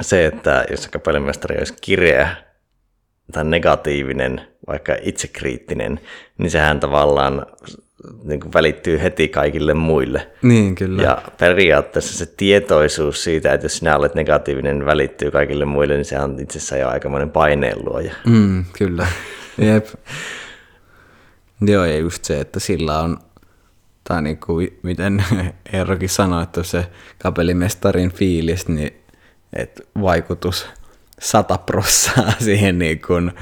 se, 0.00 0.26
että 0.26 0.64
jos 0.70 0.88
kapellimestari 0.88 1.58
olisi 1.58 1.74
kireä 1.80 2.36
tai 3.32 3.44
negatiivinen, 3.44 4.40
vaikka 4.66 4.96
itsekriittinen, 5.02 6.00
niin 6.38 6.50
sehän 6.50 6.80
tavallaan 6.80 7.46
niin 8.24 8.40
kuin 8.40 8.52
välittyy 8.52 9.02
heti 9.02 9.28
kaikille 9.28 9.74
muille. 9.74 10.30
Niin, 10.42 10.74
kyllä. 10.74 11.02
Ja 11.02 11.22
periaatteessa 11.38 12.18
se 12.18 12.26
tietoisuus 12.36 13.24
siitä, 13.24 13.52
että 13.52 13.64
jos 13.64 13.78
sinä 13.78 13.96
olet 13.96 14.14
negatiivinen, 14.14 14.86
välittyy 14.86 15.30
kaikille 15.30 15.64
muille, 15.64 15.94
niin 15.94 16.04
se 16.04 16.20
on 16.20 16.40
itse 16.40 16.58
asiassa 16.58 16.76
jo 16.76 16.88
aikamoinen 16.88 17.30
paineenluoja. 17.30 18.14
Mm, 18.26 18.64
kyllä. 18.78 19.06
Jep. 19.58 19.86
Joo, 21.60 21.84
ja 21.84 21.98
just 21.98 22.24
se, 22.24 22.40
että 22.40 22.60
sillä 22.60 23.00
on, 23.00 23.18
tai 24.04 24.22
niin 24.22 24.38
kuin, 24.38 24.78
miten 24.82 25.24
Eerokin 25.72 26.08
sanoi, 26.08 26.42
että 26.42 26.62
se 26.62 26.86
kapellimestarin 27.22 28.12
fiilis, 28.12 28.68
niin 28.68 28.94
että 29.52 29.82
vaikutus 30.00 30.66
sata 31.20 31.58
prossaa 31.58 32.32
siihen 32.44 32.78
niin 32.78 33.00
kuin, 33.06 33.32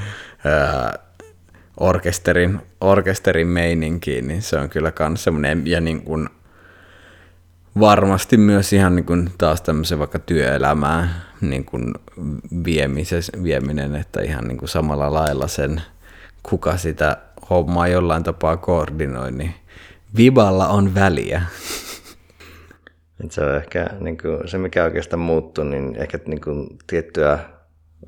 orkesterin, 1.81 2.61
orkesterin 2.81 3.47
meininkiin, 3.47 4.29
niin 4.29 4.43
se 4.43 4.59
on 4.59 4.71
kyllä 4.71 4.93
myös 4.99 5.19
semmoinen, 5.19 5.67
ja 5.67 5.81
niin 5.81 6.03
kuin 6.03 6.29
varmasti 7.81 8.37
myös 8.37 8.73
ihan 8.73 8.97
niin 8.97 9.07
kuin 9.07 9.31
taas 9.39 9.63
tämmöisen 9.63 9.99
vaikka 9.99 10.19
työelämään 10.19 11.11
niin 11.41 11.65
kuin 11.65 11.95
vieminen, 13.45 13.97
että 13.97 14.23
ihan 14.23 14.49
niin 14.49 14.59
kuin 14.59 14.69
samalla 14.69 15.13
lailla 15.13 15.49
sen, 15.49 15.83
kuka 16.43 16.77
sitä 16.77 17.17
hommaa 17.51 17.89
jollain 17.89 18.23
tapaa 18.23 18.57
koordinoi, 18.57 19.33
niin 19.33 19.55
viballa 20.17 20.69
on 20.69 20.95
väliä. 20.95 21.43
Se 23.31 23.41
on 23.41 23.57
ehkä 23.57 23.91
niin 24.01 24.19
kuin, 24.19 24.49
se, 24.49 24.59
mikä 24.59 24.85
oikeastaan 24.85 25.21
muuttuu, 25.21 25.65
niin 25.65 25.97
ehkä 25.97 26.19
niin 26.27 26.41
kuin, 26.41 26.67
tiettyä 26.87 27.39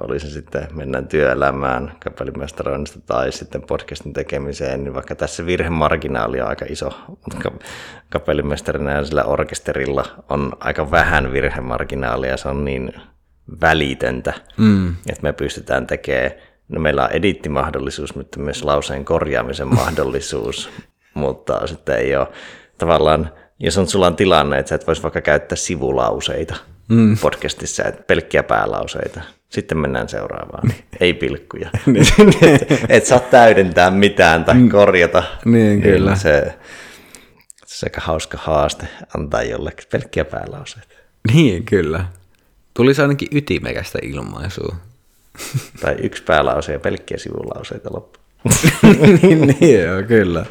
oli 0.00 0.20
se 0.20 0.30
sitten 0.30 0.68
mennään 0.74 1.08
työelämään 1.08 1.92
kapellimestaroinnista 2.04 3.00
tai 3.06 3.32
sitten 3.32 3.62
podcastin 3.62 4.12
tekemiseen, 4.12 4.84
niin 4.84 4.94
vaikka 4.94 5.14
tässä 5.14 5.46
virhemarginaali 5.46 6.40
on 6.40 6.48
aika 6.48 6.66
iso, 6.68 6.92
mutta 7.08 7.50
kapellimestarina 8.10 8.90
ja 8.90 9.04
sillä 9.04 9.24
orkesterilla 9.24 10.04
on 10.28 10.52
aika 10.60 10.90
vähän 10.90 11.32
virhemarginaalia, 11.32 12.36
se 12.36 12.48
on 12.48 12.64
niin 12.64 12.92
välitöntä, 13.60 14.32
mm. 14.56 14.88
että 14.88 15.22
me 15.22 15.32
pystytään 15.32 15.86
tekemään, 15.86 16.30
no 16.68 16.80
meillä 16.80 17.04
on 17.04 17.12
edittimahdollisuus, 17.12 18.14
mutta 18.14 18.40
myös 18.40 18.64
lauseen 18.64 19.04
korjaamisen 19.04 19.74
mahdollisuus, 19.74 20.70
mutta 21.14 21.66
sitten 21.66 21.98
ei 21.98 22.16
ole 22.16 22.28
tavallaan, 22.78 23.32
jos 23.60 23.78
on 23.78 23.88
sulla 23.88 24.06
on 24.06 24.16
tilanne, 24.16 24.58
että 24.58 24.68
sä 24.68 24.74
et 24.74 24.86
voisi 24.86 25.02
vaikka 25.02 25.20
käyttää 25.20 25.56
sivulauseita 25.56 26.56
mm. 26.88 27.18
podcastissa, 27.18 27.84
että 27.84 28.02
pelkkiä 28.02 28.42
päälauseita, 28.42 29.20
sitten 29.48 29.78
mennään 29.78 30.08
seuraavaan. 30.08 30.68
Niin. 30.68 30.84
Ei 31.00 31.14
pilkkuja. 31.14 31.70
niin. 31.86 32.06
et, 32.42 32.84
et 32.88 33.06
saa 33.06 33.20
täydentää 33.20 33.90
mitään 33.90 34.44
tai 34.44 34.54
mm. 34.54 34.68
korjata. 34.68 35.22
Niin, 35.44 35.82
kyllä. 35.82 36.10
Niin 36.10 36.20
se, 36.20 36.54
se 37.66 37.86
on 37.86 37.90
aika 37.90 38.00
hauska 38.00 38.38
haaste 38.40 38.88
antaa 39.16 39.42
jollekin 39.42 39.88
pelkkiä 39.92 40.24
päälauseita. 40.24 40.94
Niin, 41.32 41.64
kyllä. 41.64 42.04
Tulisi 42.74 43.02
ainakin 43.02 43.28
ytimekästä 43.32 43.98
ilmaisua. 44.02 44.76
tai 45.80 45.96
yksi 46.02 46.22
päälause 46.22 46.72
ja 46.72 46.78
pelkkiä 46.78 47.18
sivulauseita 47.18 47.90
loppu. 47.92 48.18
niin, 49.22 49.40
niin, 49.60 49.80
joo, 49.80 50.02
kyllä. 50.02 50.46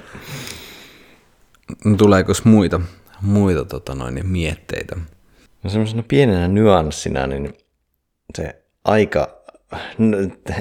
Tuleeko 1.97 2.33
muita, 2.43 2.81
muita 3.21 3.65
tota 3.65 3.95
noin, 3.95 4.27
mietteitä? 4.27 4.95
No 5.67 5.71
semmoisena 5.71 6.03
pienenä 6.07 6.47
nyanssina, 6.47 7.27
niin 7.27 7.53
se 8.35 8.63
aika, 8.83 9.43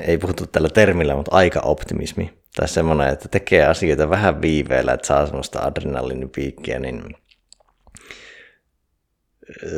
ei 0.02 0.18
puhuttu 0.18 0.46
tällä 0.46 0.68
termillä, 0.68 1.16
mutta 1.16 1.36
aika-optimismi, 1.36 2.38
tai 2.56 2.68
semmoinen, 2.68 3.08
että 3.08 3.28
tekee 3.28 3.66
asioita 3.66 4.10
vähän 4.10 4.42
viiveellä, 4.42 4.92
että 4.92 5.06
saa 5.06 5.26
semmoista 5.26 5.60
adrenaliinipiikkiä, 5.60 6.78
niin 6.78 7.02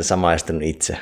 samaistun 0.00 0.62
itse. 0.62 0.98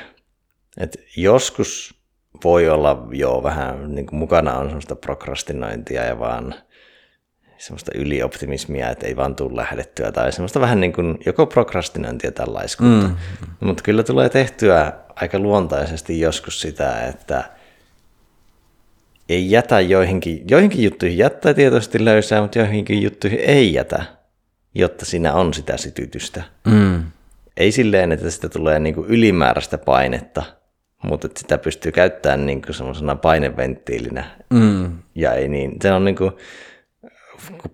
Et 0.77 0.97
joskus 1.17 2.01
voi 2.43 2.69
olla 2.69 3.07
jo 3.11 3.43
vähän, 3.43 3.95
niin 3.95 4.05
kuin 4.05 4.19
mukana 4.19 4.57
on 4.57 4.65
semmoista 4.65 4.95
prokrastinointia 4.95 6.03
ja 6.03 6.19
vaan 6.19 6.55
semmoista 7.57 7.91
ylioptimismia, 7.95 8.89
että 8.89 9.07
ei 9.07 9.15
vaan 9.15 9.35
tule 9.35 9.55
lähdettyä, 9.55 10.11
tai 10.11 10.31
semmoista 10.31 10.59
vähän 10.59 10.79
niin 10.79 10.93
kuin 10.93 11.17
joko 11.25 11.45
prokrastinointia 11.45 12.31
tai 12.31 12.47
laiskuutta. 12.47 13.07
Mm. 13.07 13.15
Mutta 13.59 13.83
kyllä 13.83 14.03
tulee 14.03 14.29
tehtyä 14.29 14.93
aika 15.15 15.39
luontaisesti 15.39 16.19
joskus 16.19 16.61
sitä, 16.61 17.07
että 17.07 17.43
ei 19.29 19.51
jätä 19.51 19.79
joihinkin, 19.79 20.43
joihinkin 20.49 20.83
juttuihin 20.83 21.17
jättää 21.17 21.53
tietoisesti 21.53 22.05
löysää, 22.05 22.41
mutta 22.41 22.59
joihinkin 22.59 23.01
juttuihin 23.01 23.39
ei 23.39 23.73
jätä, 23.73 24.03
jotta 24.75 25.05
siinä 25.05 25.33
on 25.33 25.53
sitä 25.53 25.77
sytytystä. 25.77 26.43
Mm. 26.65 27.03
Ei 27.57 27.71
silleen, 27.71 28.11
että 28.11 28.29
sitä 28.29 28.49
tulee 28.49 28.79
niin 28.79 28.95
kuin 28.95 29.07
ylimääräistä 29.07 29.77
painetta, 29.77 30.43
mutta 31.03 31.27
että 31.27 31.39
sitä 31.39 31.57
pystyy 31.57 31.91
käyttämään 31.91 32.45
niin 32.45 32.61
kuin 32.61 32.75
semmoisena 32.75 33.15
paineventtiilinä. 33.15 34.23
Mm. 34.49 34.97
Ja 35.15 35.33
ei 35.33 35.47
niin, 35.47 35.75
se 35.81 35.91
on 35.91 36.05
niin 36.05 36.15
kuin, 36.15 36.31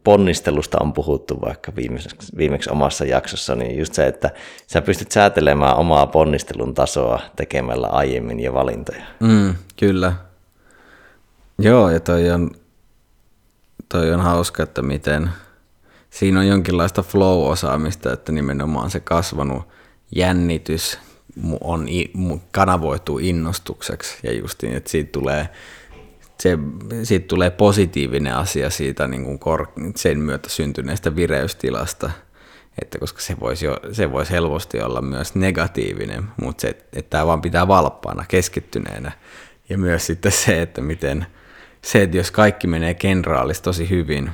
ponnistelusta 0.04 0.78
on 0.82 0.94
puhuttu 0.94 1.42
vaikka 1.42 1.76
viimeksi, 1.76 2.10
viimeksi 2.38 2.70
omassa 2.70 3.06
jaksossa, 3.06 3.56
niin 3.56 3.80
just 3.80 3.94
se, 3.94 4.08
että 4.08 4.32
sä 4.68 4.82
pystyt 4.82 5.12
säätelemään 5.12 5.78
omaa 5.78 6.08
ponnistelun 6.08 6.74
tasoa 6.74 7.20
tekemällä 7.36 7.88
aiemmin 7.88 8.40
jo 8.40 8.54
valintoja. 8.54 9.04
Mm, 9.20 9.56
kyllä. 9.80 10.14
Joo, 11.60 11.90
ja 11.90 12.00
toi 12.00 12.32
on, 12.32 12.52
toi 13.90 14.14
on 14.14 14.22
hauska, 14.22 14.64
että 14.64 14.82
miten 14.82 15.30
siinä 16.10 16.40
on 16.40 16.48
jonkinlaista 16.48 17.04
flow-osaamista, 17.04 18.14
että 18.14 18.32
nimenomaan 18.32 18.92
se 18.92 19.00
kasvanut 19.00 19.68
jännitys 20.16 21.00
on 21.62 21.88
kanavoitu 22.52 23.20
innostukseksi 23.20 24.18
ja 24.24 24.34
just 24.34 24.62
niin, 24.62 24.76
että 24.76 24.90
siitä 24.90 25.12
tulee 25.12 25.50
se, 26.40 26.58
siitä 27.04 27.28
tulee 27.28 27.50
positiivinen 27.50 28.36
asia 28.36 28.70
siitä 28.70 29.08
niin 29.08 29.24
kuin 29.24 29.40
kor, 29.40 29.68
sen 29.96 30.20
myötä 30.20 30.50
syntyneestä 30.50 31.16
vireystilasta, 31.16 32.12
että 32.82 33.00
koska 33.00 33.22
se 33.22 33.40
voisi, 33.40 33.66
jo, 33.66 33.78
se 33.92 34.12
voisi 34.12 34.32
helposti 34.32 34.82
olla 34.82 35.02
myös 35.02 35.36
negatiivinen, 35.36 36.24
mutta 36.42 36.62
se, 36.62 36.68
että 36.68 37.10
tämä 37.10 37.28
vaan 37.28 37.42
pitää 37.42 37.68
valppaana, 37.68 38.26
keskittyneenä. 38.28 39.12
Ja 39.70 39.78
myös 39.78 40.06
sitten 40.06 40.32
se, 40.32 40.62
että 40.62 40.82
miten 40.82 41.26
se, 41.82 42.04
että 42.04 42.18
jos 42.18 42.32
kaikki 42.32 42.68
menee 42.68 42.94
kenraalista 42.94 43.64
tosi 43.64 43.90
hyvin, 43.90 44.32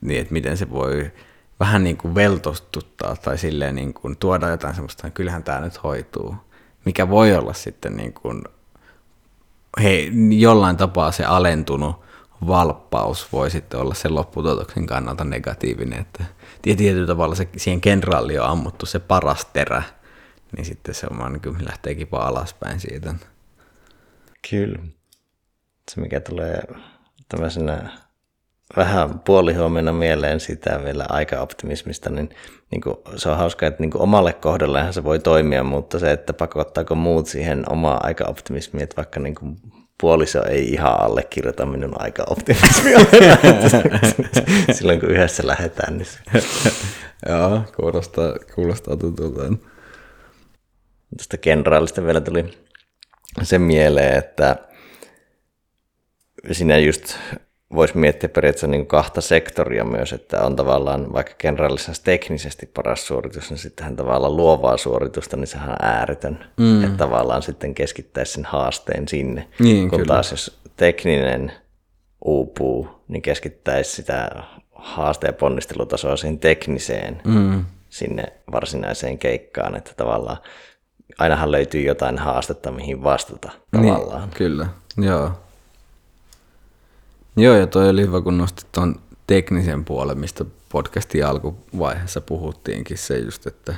niin 0.00 0.20
että 0.20 0.32
miten 0.32 0.56
se 0.56 0.70
voi 0.70 1.10
vähän 1.60 1.84
niin 1.84 1.96
kuin 1.96 2.14
veltostuttaa 2.14 3.16
tai 3.16 3.38
silleen 3.38 3.74
niin 3.74 3.94
kuin 3.94 4.16
tuoda 4.16 4.48
jotain 4.48 4.74
semmoista, 4.74 5.06
että 5.06 5.16
kyllähän 5.16 5.44
tämä 5.44 5.60
nyt 5.60 5.82
hoituu, 5.82 6.36
mikä 6.84 7.08
voi 7.08 7.34
olla 7.34 7.52
sitten 7.52 7.96
niin 7.96 8.12
kuin 8.12 8.42
he, 9.82 10.10
jollain 10.30 10.76
tapaa 10.76 11.12
se 11.12 11.24
alentunut 11.24 12.02
valppaus 12.46 13.32
voi 13.32 13.50
sitten 13.50 13.80
olla 13.80 13.94
sen 13.94 14.14
lopputuotoksen 14.14 14.86
kannalta 14.86 15.24
negatiivinen, 15.24 16.00
että 16.00 16.24
tietyllä 16.62 17.06
tavalla 17.06 17.34
se, 17.34 17.48
siihen 17.56 17.80
kenraaliin 17.80 18.40
on 18.40 18.48
ammuttu 18.48 18.86
se 18.86 18.98
paras 18.98 19.46
terä, 19.52 19.82
niin 20.56 20.64
sitten 20.64 20.94
se 20.94 21.06
on 21.10 21.32
niin 21.32 21.66
lähteekin 21.66 22.08
vaan 22.12 22.28
alaspäin 22.28 22.80
siitä. 22.80 23.14
Kyllä. 24.50 24.78
Se 25.90 26.00
mikä 26.00 26.20
tulee 26.20 26.62
tämmöisenä 27.28 27.90
vähän 28.76 29.18
puolihuomenna 29.18 29.92
mieleen 29.92 30.40
sitä 30.40 30.80
vielä 30.84 31.06
aika-optimismista, 31.08 32.10
niin, 32.10 32.30
niin 32.70 32.80
kuin, 32.80 32.96
se 33.16 33.28
on 33.28 33.36
hauska, 33.36 33.66
että 33.66 33.82
niin 33.82 33.90
kuin 33.90 34.02
omalle 34.02 34.32
kohdalleen 34.32 34.92
se 34.92 35.04
voi 35.04 35.18
toimia, 35.18 35.64
mutta 35.64 35.98
se, 35.98 36.12
että 36.12 36.32
pakottaako 36.32 36.94
muut 36.94 37.26
siihen 37.26 37.72
omaa 37.72 38.00
aika-optimismiin, 38.02 38.82
että 38.82 38.96
vaikka 38.96 39.20
niin 39.20 39.34
kuin 39.34 39.56
puoliso 40.00 40.44
ei 40.44 40.72
ihan 40.72 41.00
allekirjoita 41.00 41.66
minun 41.66 42.00
aika-optimismia 42.00 42.98
silloin, 44.76 45.00
kun 45.00 45.10
yhdessä 45.10 45.46
lähdetään. 45.46 45.98
Niin 45.98 46.06
Joo, 47.28 47.62
kuulostaa, 47.76 48.34
kuulostaa 48.54 48.96
tutulta. 48.96 49.42
Tästä 51.16 51.36
kenraalista 51.36 52.04
vielä 52.04 52.20
tuli 52.20 52.44
se 53.42 53.58
mieleen, 53.58 54.18
että 54.18 54.56
siinä 56.52 56.78
just 56.78 57.18
voisi 57.74 57.98
miettiä 57.98 58.28
periaatteessa 58.28 58.66
niin 58.66 58.86
kahta 58.86 59.20
sektoria 59.20 59.84
myös, 59.84 60.12
että 60.12 60.42
on 60.42 60.56
tavallaan 60.56 61.12
vaikka 61.12 61.32
kenraalisessa 61.38 62.04
teknisesti 62.04 62.66
paras 62.66 63.06
suoritus, 63.06 63.50
niin 63.50 63.58
sittenhän 63.58 63.96
tavallaan 63.96 64.36
luovaa 64.36 64.76
suoritusta, 64.76 65.36
niin 65.36 65.46
sehän 65.46 65.70
on 65.70 65.76
ääretön, 65.82 66.44
mm. 66.56 66.84
että 66.84 66.96
tavallaan 66.96 67.42
sitten 67.42 67.74
keskittäisi 67.74 68.32
sen 68.32 68.44
haasteen 68.44 69.08
sinne, 69.08 69.48
niin, 69.58 69.88
kun 69.88 69.98
kyllä. 69.98 70.14
taas 70.14 70.30
jos 70.30 70.60
tekninen 70.76 71.52
uupuu, 72.24 72.88
niin 73.08 73.22
keskittäisi 73.22 73.92
sitä 73.92 74.30
haaste- 74.72 75.26
ja 75.26 75.32
ponnistelutasoa 75.32 76.16
siihen 76.16 76.38
tekniseen, 76.38 77.20
mm. 77.24 77.64
sinne 77.88 78.24
varsinaiseen 78.52 79.18
keikkaan, 79.18 79.76
että 79.76 79.90
tavallaan 79.96 80.38
ainahan 81.18 81.52
löytyy 81.52 81.82
jotain 81.82 82.18
haastetta, 82.18 82.72
mihin 82.72 83.04
vastata 83.04 83.50
niin, 83.72 83.94
tavallaan. 83.94 84.22
Niin, 84.22 84.36
kyllä, 84.36 84.66
joo. 84.96 85.41
Joo, 87.36 87.56
ja 87.56 87.66
toi 87.66 87.88
oli 87.88 88.02
hyvä, 88.02 88.20
kun 88.20 88.38
nostit 88.38 88.72
tuon 88.72 88.96
teknisen 89.26 89.84
puolen, 89.84 90.18
mistä 90.18 90.44
podcastin 90.72 91.26
alkuvaiheessa 91.26 92.20
puhuttiinkin. 92.20 92.98
Se 92.98 93.18
just, 93.18 93.46
että 93.46 93.74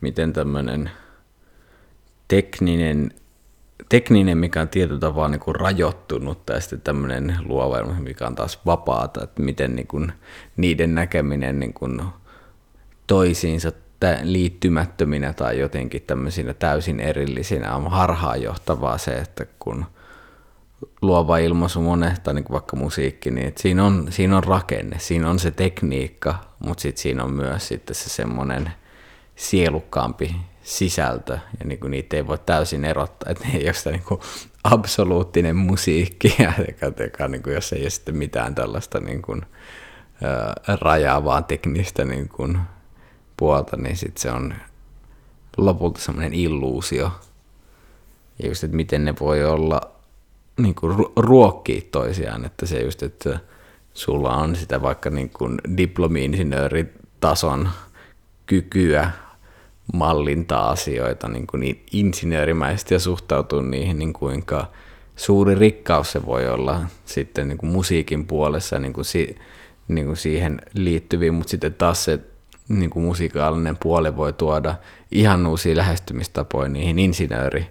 miten 0.00 0.32
tämmöinen 0.32 0.90
tekninen, 2.28 3.10
tekninen, 3.88 4.38
mikä 4.38 4.60
on 4.60 4.68
tietyllä 4.68 5.00
tavalla 5.00 5.28
niin 5.28 5.40
kuin 5.40 5.54
rajoittunut, 5.54 6.46
tai 6.46 6.60
sitten 6.60 6.80
tämmöinen 6.80 7.36
luova, 7.44 7.82
mikä 7.84 8.26
on 8.26 8.34
taas 8.34 8.66
vapaata, 8.66 9.24
että 9.24 9.42
miten 9.42 9.76
niin 9.76 9.86
kuin 9.86 10.12
niiden 10.56 10.94
näkeminen 10.94 11.60
niin 11.60 11.74
kuin 11.74 12.02
toisiinsa 13.06 13.72
liittymättöminä 14.22 15.32
tai 15.32 15.58
jotenkin 15.58 16.02
tämmöisinä 16.02 16.54
täysin 16.54 17.00
erillisinä 17.00 17.76
on 17.76 17.90
harhaanjohtavaa 17.90 18.98
se, 18.98 19.12
että 19.12 19.46
kun– 19.58 19.84
luova 21.02 21.38
ilmaisu 21.38 21.80
monesta, 21.80 22.32
niin 22.32 22.44
vaikka 22.50 22.76
musiikki, 22.76 23.30
niin 23.30 23.48
että 23.48 23.62
siinä, 23.62 23.84
on, 23.84 24.06
siinä 24.10 24.36
on 24.36 24.44
rakenne, 24.44 24.98
siinä 24.98 25.30
on 25.30 25.38
se 25.38 25.50
tekniikka, 25.50 26.34
mutta 26.58 26.82
sitten 26.82 27.02
siinä 27.02 27.24
on 27.24 27.32
myös 27.32 27.68
sitten 27.68 27.96
se 27.96 28.08
semmoinen 28.08 28.72
sielukkaampi 29.36 30.36
sisältö, 30.62 31.32
ja 31.32 31.64
niin 31.64 31.80
kuin 31.80 31.90
niitä 31.90 32.16
ei 32.16 32.26
voi 32.26 32.38
täysin 32.46 32.84
erottaa, 32.84 33.32
että 33.32 33.44
ne 33.48 33.56
ei 33.56 33.64
ole 33.64 33.72
sitä 33.72 33.90
niin 33.90 34.04
kuin 34.08 34.20
absoluuttinen 34.64 35.56
musiikki, 35.56 36.36
ja 36.42 36.52
eikä, 37.02 37.28
niin 37.28 37.42
kuin, 37.42 37.54
jos 37.54 37.72
ei 37.72 37.82
ole 37.82 37.90
sitten 37.90 38.16
mitään 38.16 38.54
tällaista 38.54 39.00
niin 39.00 39.22
kuin, 39.22 39.42
ää, 40.22 40.76
rajaavaa 40.80 41.42
teknistä 41.42 42.04
niin 42.04 42.28
kuin, 42.28 42.58
puolta, 43.36 43.76
niin 43.76 43.96
sitten 43.96 44.22
se 44.22 44.30
on 44.30 44.54
lopulta 45.56 46.00
semmoinen 46.00 46.34
illuusio. 46.34 47.10
Ja 48.38 48.48
just, 48.48 48.64
että 48.64 48.76
miten 48.76 49.04
ne 49.04 49.14
voi 49.20 49.44
olla 49.44 49.95
niin 50.58 50.74
kuin 50.74 51.06
ruokkii 51.16 51.88
toisiaan, 51.92 52.44
että 52.44 52.66
se 52.66 52.80
just, 52.80 53.02
että 53.02 53.38
sulla 53.94 54.36
on 54.36 54.56
sitä 54.56 54.82
vaikka 54.82 55.10
niin 55.10 55.30
kuin 55.30 55.58
diplomi-insinööritason 55.76 57.68
kykyä 58.46 59.10
mallintaa 59.94 60.70
asioita 60.70 61.28
niin 61.28 61.46
kuin 61.46 61.84
insinöörimäisesti 61.92 62.94
ja 62.94 63.00
suhtautua 63.00 63.62
niihin, 63.62 63.98
niin 63.98 64.12
kuinka 64.12 64.70
suuri 65.16 65.54
rikkaus 65.54 66.12
se 66.12 66.26
voi 66.26 66.48
olla 66.48 66.80
sitten 67.04 67.48
niin 67.48 67.58
kuin 67.58 67.72
musiikin 67.72 68.26
puolessa 68.26 68.78
niin 68.78 68.92
kuin 68.92 69.04
si, 69.04 69.36
niin 69.88 70.06
kuin 70.06 70.16
siihen 70.16 70.60
liittyviin, 70.74 71.34
mutta 71.34 71.50
sitten 71.50 71.74
taas 71.74 72.04
se 72.04 72.20
niin 72.68 72.90
kuin 72.90 73.04
musiikaalinen 73.04 73.76
puoli 73.82 74.16
voi 74.16 74.32
tuoda 74.32 74.74
ihan 75.10 75.46
uusia 75.46 75.76
lähestymistapoja 75.76 76.68
niihin 76.68 76.98
insinööri 76.98 77.66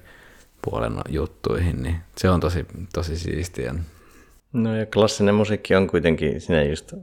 puolen 0.66 0.94
juttuihin, 1.10 1.84
niin 1.84 1.96
se 2.18 2.30
on 2.30 2.40
tosi, 2.40 2.66
tosi 2.94 3.18
siistiä. 3.18 3.76
No 4.54 4.76
ja 4.76 4.86
klassinen 4.86 5.36
musiikki 5.36 5.76
on 5.76 5.88
kuitenkin 5.88 6.42
sinä 6.42 6.64
just, 6.64 6.94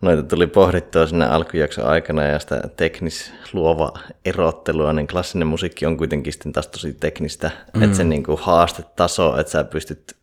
noita 0.00 0.22
tuli 0.22 0.46
pohdittua 0.46 1.06
sinne 1.06 1.26
alkujakson 1.26 1.86
aikana 1.86 2.24
ja 2.24 2.38
sitä 2.38 2.60
teknis 2.76 3.32
luova 3.52 3.92
erottelua, 4.24 4.92
niin 4.92 5.06
klassinen 5.06 5.48
musiikki 5.48 5.86
on 5.86 5.96
kuitenkin 5.96 6.32
sitten 6.32 6.52
taas 6.52 6.68
tosi 6.68 6.92
teknistä, 6.92 7.50
mm. 7.74 7.82
että 7.82 7.96
se 7.96 8.04
niin 8.04 8.24
kuin 8.24 8.38
haastetaso, 8.40 9.40
että 9.40 9.52
sä 9.52 9.64
pystyt 9.64 10.16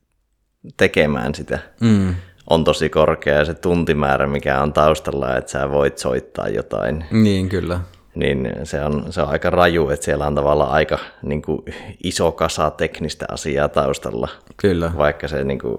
tekemään 0.78 1.36
sitä, 1.36 1.60
mm. 1.82 2.16
on 2.50 2.64
tosi 2.64 2.90
korkea 2.90 3.34
ja 3.34 3.46
se 3.46 3.54
tuntimäärä, 3.54 4.28
mikä 4.28 4.62
on 4.62 4.74
taustalla, 4.74 5.38
että 5.38 5.52
sä 5.52 5.72
voit 5.72 5.98
soittaa 5.98 6.50
jotain. 6.50 7.06
Niin, 7.12 7.50
kyllä 7.50 7.80
niin 8.16 8.52
se 8.64 8.84
on, 8.84 9.06
se 9.10 9.22
on 9.22 9.30
aika 9.30 9.50
raju, 9.50 9.90
että 9.90 10.06
siellä 10.06 10.28
on 10.28 10.36
tavallaan 10.36 10.72
aika 10.72 11.00
niin 11.22 11.42
kuin, 11.42 11.62
iso 12.04 12.32
kasa 12.32 12.72
teknistä 12.72 13.26
asiaa 13.32 13.70
taustalla. 13.70 14.28
Kyllä. 14.58 14.92
Vaikka 14.98 15.28
se 15.28 15.44
niin 15.44 15.60
kuin, 15.60 15.78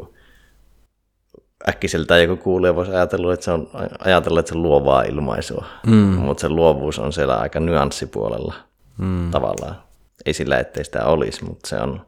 äkkiseltään 1.69 2.23
joku 2.23 2.37
kuulee 2.37 2.75
voisi 2.75 2.93
ajatella, 2.93 3.35
että 3.35 3.45
se 3.45 3.51
on, 3.51 3.71
ajatella, 3.99 4.41
että 4.41 4.49
se 4.53 4.55
luovaa 4.55 5.03
ilmaisua, 5.03 5.65
mm. 5.87 5.95
mutta 5.97 6.41
se 6.41 6.49
luovuus 6.49 6.99
on 6.99 7.13
siellä 7.13 7.37
aika 7.37 7.61
nyanssipuolella 7.61 8.55
mm. 8.99 9.31
tavallaan. 9.31 9.77
Ei 10.27 10.33
sillä, 10.33 10.59
ettei 10.59 10.85
sitä 10.85 11.05
olisi, 11.05 11.45
mutta 11.45 11.69
se 11.69 11.77
on... 11.77 12.07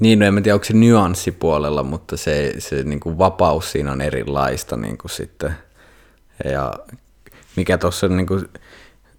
niin, 0.00 0.18
no 0.18 0.26
en 0.26 0.34
mä 0.34 0.40
tiedä, 0.40 0.54
onko 0.54 0.64
se 0.64 0.72
nyanssipuolella, 0.72 1.82
mutta 1.82 2.16
se, 2.16 2.54
se 2.58 2.82
niin 2.82 3.00
kuin 3.00 3.18
vapaus 3.18 3.72
siinä 3.72 3.92
on 3.92 4.00
erilaista 4.00 4.76
niin 4.76 4.98
kuin 4.98 5.10
sitten. 5.10 5.54
Ja 6.44 6.72
mikä 7.56 7.78
tuossa 7.78 8.06
on 8.06 8.16
niin 8.16 8.26
kuin 8.26 8.44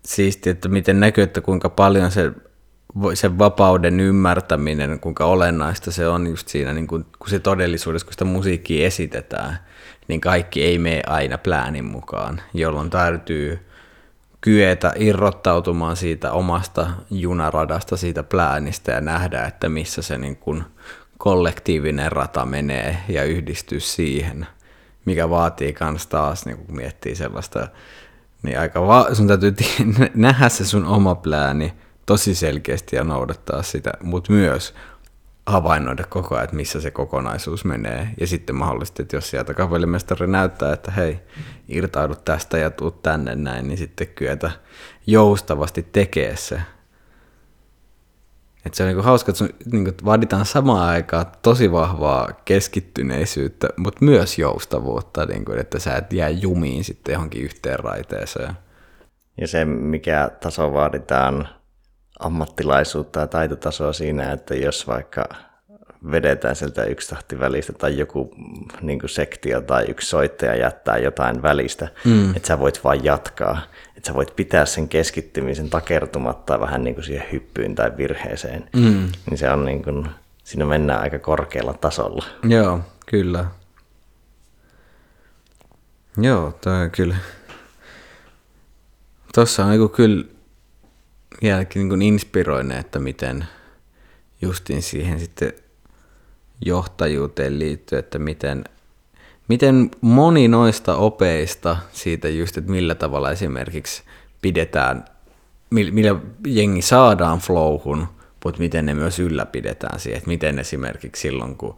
siisti, 0.06 0.50
että 0.50 0.69
miten 0.69 1.00
näkyy, 1.00 1.24
että 1.24 1.41
kuinka 1.41 1.69
paljon 1.69 2.12
se, 2.12 2.32
sen 3.13 3.39
vapauden 3.39 4.00
ymmärtäminen, 4.00 5.00
kuinka 5.00 5.26
olennaista 5.26 5.91
se 5.91 6.08
on 6.08 6.28
just 6.28 6.48
siinä, 6.48 6.74
niin 6.74 6.88
kuin, 6.88 7.06
kun 7.19 7.30
se 7.30 7.39
todellisuudessa, 7.39 8.06
kun 8.06 8.13
sitä 8.13 8.26
musiikkia 8.26 8.88
esitetään, 8.88 9.60
niin 10.08 10.21
kaikki 10.21 10.63
ei 10.63 10.78
mene 10.78 11.02
aina 11.08 11.38
pläänin 11.38 11.86
mukaan, 11.86 12.41
jolloin 12.54 12.89
täytyy 12.89 13.60
kyetä 14.41 14.93
irrottautumaan 14.95 15.95
siitä 15.95 16.32
omasta 16.32 16.88
junaradasta, 17.12 17.98
siitä 17.98 18.24
pläänistä 18.24 18.91
ja 18.91 19.02
nähdä, 19.02 19.45
että 19.45 19.69
missä 19.69 20.02
se 20.02 20.17
niin 20.17 20.36
kuin 20.36 20.63
kollektiivinen 21.17 22.12
rata 22.12 22.45
menee 22.45 22.98
ja 23.10 23.24
yhdistyy 23.24 23.80
siihen, 23.80 24.48
mikä 25.06 25.30
vaatii 25.30 25.76
myös 25.89 26.08
taas, 26.08 26.45
niin 26.45 26.58
kun 26.58 26.76
miettii 26.76 27.15
sellaista, 27.15 27.67
niin 28.45 28.60
aika 28.60 28.88
va- 28.88 29.13
sun 29.13 29.27
täytyy 29.27 29.55
nähdä 30.13 30.49
se 30.49 30.65
sun 30.65 30.86
oma 30.86 31.15
plääni 31.15 31.73
tosi 32.05 32.36
selkeästi 32.36 32.95
ja 32.95 33.03
noudattaa 33.03 33.63
sitä, 33.63 33.91
mutta 34.03 34.34
myös 34.34 34.73
havainnoida 35.45 36.03
koko 36.10 36.36
ajan, 36.36 36.43
että 36.43 36.55
missä 36.55 36.81
se 36.81 36.91
kokonaisuus 36.91 37.65
menee. 37.65 38.10
Ja 38.19 38.27
sitten 38.27 38.55
mahdollisesti, 38.55 39.01
että 39.01 39.15
jos 39.15 39.29
sieltä 39.29 39.53
kapellimestari 39.53 40.27
näyttää, 40.27 40.73
että 40.73 40.91
hei, 40.91 41.19
irtaudu 41.67 42.15
tästä 42.15 42.58
ja 42.58 42.71
tuu 42.71 42.91
tänne 42.91 43.36
näin, 43.36 43.67
niin 43.67 43.77
sitten 43.77 44.08
kyetä 44.08 44.51
joustavasti 45.08 45.88
tekee 45.91 46.36
se. 46.36 46.62
Että 48.65 48.78
se 48.78 48.84
on 48.84 48.88
niinku 48.88 49.04
hauska, 49.04 49.32
että 49.32 49.38
sun, 49.38 49.49
niinku, 49.71 49.91
vaaditaan 50.06 50.45
samaan 50.45 50.89
aikaan 50.89 51.25
tosi 51.41 51.71
vahvaa 51.71 52.34
keskittyneisyyttä, 52.45 53.67
mutta 53.78 54.06
myös 54.06 54.39
joustavuutta, 54.39 55.25
niinku, 55.25 55.51
että 55.51 55.80
sä 55.80 55.95
et 55.95 56.13
jää 56.13 56.30
jumiin 56.30 56.84
sitten 56.84 57.13
johonkin 57.13 57.43
yhteen 57.43 57.80
raiteeseen. 57.80 58.54
Ja 59.41 59.47
se, 59.47 59.65
mikä 59.65 60.32
taso 60.39 60.73
vaaditaan 60.73 61.47
ammattilaisuutta 62.19 63.19
ja 63.19 63.28
taitotasoa 63.28 63.93
siinä, 63.93 64.32
että 64.32 64.56
jos 64.56 64.88
vaikka 64.88 65.23
vedetään 66.11 66.55
sieltä 66.55 66.83
yksi 66.83 67.09
tahti 67.09 67.39
välistä 67.39 67.73
tai 67.73 67.97
joku 67.97 68.35
niin 68.81 68.99
kuin 68.99 69.09
sektio 69.09 69.61
tai 69.61 69.85
yksi 69.87 70.07
soittaja 70.07 70.55
jättää 70.55 70.97
jotain 70.97 71.41
välistä, 71.41 71.87
mm. 72.05 72.35
että 72.35 72.47
sä 72.47 72.59
voit 72.59 72.83
vain 72.83 73.03
jatkaa. 73.03 73.61
Että 73.97 74.07
sä 74.07 74.13
voit 74.13 74.35
pitää 74.35 74.65
sen 74.65 74.89
keskittymisen 74.89 75.69
takertumatta 75.69 76.59
vähän 76.59 76.83
niin 76.83 76.95
kuin 76.95 77.05
siihen 77.05 77.27
hyppyyn 77.31 77.75
tai 77.75 77.91
virheeseen. 77.97 78.69
Mm. 78.75 79.07
Niin 79.29 79.37
se 79.37 79.49
on 79.49 79.65
niin 79.65 79.83
kuin, 79.83 80.07
siinä 80.43 80.65
mennään 80.65 81.01
aika 81.01 81.19
korkealla 81.19 81.73
tasolla. 81.73 82.25
Joo, 82.43 82.79
kyllä. 83.05 83.45
Joo, 86.17 86.59
on 86.65 86.91
kyllä. 86.91 87.15
Tuossa 89.33 89.65
on 89.65 89.69
niin 89.71 89.89
kyllä 89.89 90.23
vieläkin 91.41 91.89
niin 91.89 92.01
inspiroinen, 92.01 92.77
että 92.77 92.99
miten 92.99 93.45
justiin 94.41 94.81
siihen 94.81 95.19
sitten 95.19 95.53
johtajuuteen 96.65 97.59
liittyy, 97.59 97.99
että 97.99 98.19
miten, 98.19 98.63
miten 99.47 99.91
moni 100.01 100.47
noista 100.47 100.95
opeista 100.95 101.77
siitä 101.91 102.29
just, 102.29 102.57
että 102.57 102.71
millä 102.71 102.95
tavalla 102.95 103.31
esimerkiksi 103.31 104.03
pidetään, 104.41 105.05
millä 105.69 106.19
jengi 106.47 106.81
saadaan 106.81 107.39
flowhun, 107.39 108.07
mutta 108.45 108.59
miten 108.59 108.85
ne 108.85 108.93
myös 108.93 109.19
ylläpidetään 109.19 109.99
siihen, 109.99 110.17
että 110.17 110.27
miten 110.27 110.59
esimerkiksi 110.59 111.21
silloin, 111.21 111.55
kun 111.55 111.75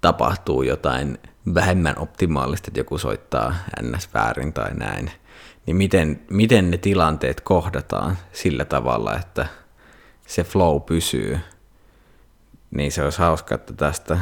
tapahtuu 0.00 0.62
jotain 0.62 1.18
vähemmän 1.54 1.98
optimaalista, 1.98 2.68
että 2.68 2.80
joku 2.80 2.98
soittaa 2.98 3.54
ns. 3.82 4.14
väärin 4.14 4.52
tai 4.52 4.74
näin, 4.74 5.10
niin 5.66 5.76
miten, 5.76 6.20
miten 6.30 6.70
ne 6.70 6.78
tilanteet 6.78 7.40
kohdataan 7.40 8.18
sillä 8.32 8.64
tavalla, 8.64 9.16
että 9.16 9.46
se 10.26 10.44
flow 10.44 10.82
pysyy. 10.82 11.38
Niin 12.70 12.92
se 12.92 13.02
olisi 13.02 13.18
hauska, 13.18 13.54
että 13.54 13.72
tästä, 13.72 14.18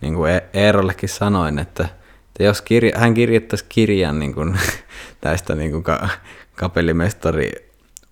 niin 0.00 0.14
kuin 0.14 0.32
e- 0.32 0.48
Eerollekin 0.52 1.08
sanoin, 1.08 1.58
että, 1.58 1.88
että 2.26 2.42
jos 2.42 2.62
kirja, 2.62 2.98
hän 2.98 3.14
kirjoittaisi 3.14 3.64
kirjan 3.68 4.18
niin 4.18 4.34
kuin, 4.34 4.58
tästä 5.20 5.54
niin 5.54 5.70
kuin 5.70 5.82
ka, 5.82 6.08
kapellimestari 6.54 7.52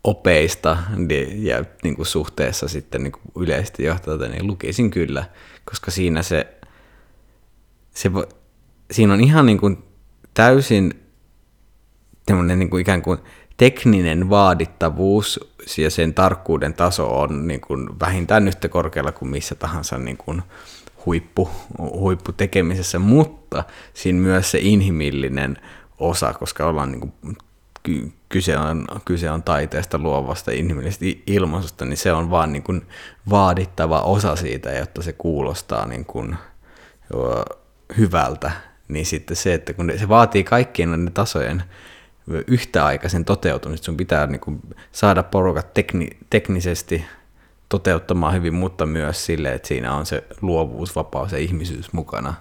opeista 0.05 0.78
niin, 0.96 1.46
ja 1.46 1.64
niin 1.83 1.96
kuin 1.96 2.07
suhteessa 2.07 2.68
sitten 2.68 3.02
niin 3.02 3.12
kuin 3.12 3.22
yleisesti 3.37 3.85
johtajalta, 3.85 4.28
niin 4.28 4.46
lukisin 4.46 4.90
kyllä, 4.90 5.24
koska 5.64 5.90
siinä 5.90 6.22
se, 6.22 6.46
se 7.94 8.11
siinä 8.90 9.12
on 9.12 9.20
ihan 9.20 9.46
niin 9.46 9.59
kuin 9.59 9.85
täysin 10.35 11.02
niin 12.57 12.70
kuin 12.70 12.81
ikään 12.81 13.02
kuin 13.02 13.18
tekninen 13.56 14.30
vaadittavuus 14.30 15.40
ja 15.78 15.90
sen 15.90 16.14
tarkkuuden 16.14 16.74
taso 16.74 17.20
on 17.20 17.48
niin 17.48 17.60
kuin 17.60 18.00
vähintään 18.00 18.48
yhtä 18.48 18.68
korkealla 18.68 19.12
kuin 19.12 19.28
missä 19.28 19.54
tahansa 19.54 19.98
niin 19.98 20.16
kuin 20.16 20.42
huippu, 21.06 21.50
huipputekemisessä, 21.78 22.98
mutta 22.98 23.64
siinä 23.94 24.18
myös 24.18 24.50
se 24.50 24.58
inhimillinen 24.58 25.58
osa, 25.98 26.32
koska 26.32 26.66
ollaan 26.66 26.92
niin 26.92 27.00
kuin, 27.00 27.36
kyse, 28.28 28.58
on, 28.58 28.86
kyse 29.04 29.30
on 29.30 29.42
taiteesta, 29.42 29.98
luovasta, 29.98 30.50
inhimillisestä 30.50 31.04
ilmaisusta, 31.26 31.84
niin 31.84 31.96
se 31.96 32.12
on 32.12 32.30
vaan 32.30 32.52
niin 32.52 32.62
kuin 32.62 32.86
vaadittava 33.30 34.00
osa 34.00 34.36
siitä, 34.36 34.70
jotta 34.70 35.02
se 35.02 35.12
kuulostaa 35.12 35.86
niin 35.86 36.04
kuin, 36.04 36.36
hyvältä. 37.98 38.50
Niin 38.88 39.06
sitten 39.06 39.36
se, 39.36 39.54
että 39.54 39.72
kun 39.72 39.92
se 39.96 40.08
vaatii 40.08 40.44
kaikkien 40.44 41.10
tasojen 41.14 41.62
yhtäaikaisen 42.46 43.24
toteutumista. 43.24 43.85
Sun 43.85 43.96
pitää 43.96 44.26
niin 44.26 44.40
kuin 44.40 44.61
saada 44.92 45.22
porukat 45.22 45.74
tekni, 45.74 46.08
teknisesti 46.30 47.04
toteuttamaan 47.68 48.35
hyvin, 48.35 48.54
mutta 48.54 48.87
myös 48.87 49.26
sille, 49.26 49.52
että 49.52 49.68
siinä 49.68 49.94
on 49.94 50.06
se 50.06 50.24
luovuus, 50.42 50.96
vapaus 50.96 51.32
ja 51.32 51.38
ihmisyys 51.38 51.92
mukana. 51.92 52.35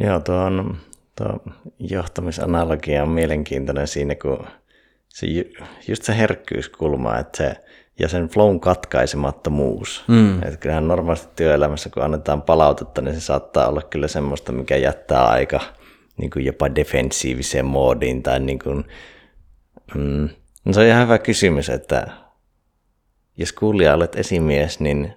Joo, 0.00 0.20
tuo, 0.20 0.36
on, 0.36 0.76
tuo 1.16 1.54
johtamisanalogia 1.78 3.02
on 3.02 3.08
mielenkiintoinen 3.08 3.86
siinä, 3.86 4.14
kun 4.14 4.46
se, 5.08 5.26
just 5.88 6.02
se 6.02 6.16
herkkyyskulma, 6.16 7.18
että 7.18 7.36
se, 7.36 7.56
ja 7.98 8.08
sen 8.08 8.28
flown 8.28 8.60
katkaisemattomuus. 8.60 10.04
Mm. 10.08 10.42
Että 10.42 10.56
kyllähän 10.56 10.88
normaalisti 10.88 11.28
työelämässä, 11.36 11.90
kun 11.90 12.02
annetaan 12.02 12.42
palautetta, 12.42 13.02
niin 13.02 13.14
se 13.14 13.20
saattaa 13.20 13.68
olla 13.68 13.82
kyllä 13.82 14.08
semmoista, 14.08 14.52
mikä 14.52 14.76
jättää 14.76 15.26
aika– 15.26 15.60
niin 16.18 16.30
kuin 16.30 16.44
jopa 16.44 16.74
defensiiviseen 16.74 17.64
moodiin 17.64 18.22
tai 18.22 18.40
niin 18.40 18.58
kuin, 18.58 18.84
mm, 19.94 20.28
no 20.64 20.72
se 20.72 20.80
on 20.80 20.86
ihan 20.86 21.02
hyvä 21.02 21.18
kysymys, 21.18 21.68
että 21.68 22.06
jos 23.36 23.52
kuulija 23.52 23.94
olet 23.94 24.16
esimies, 24.16 24.80
niin 24.80 25.12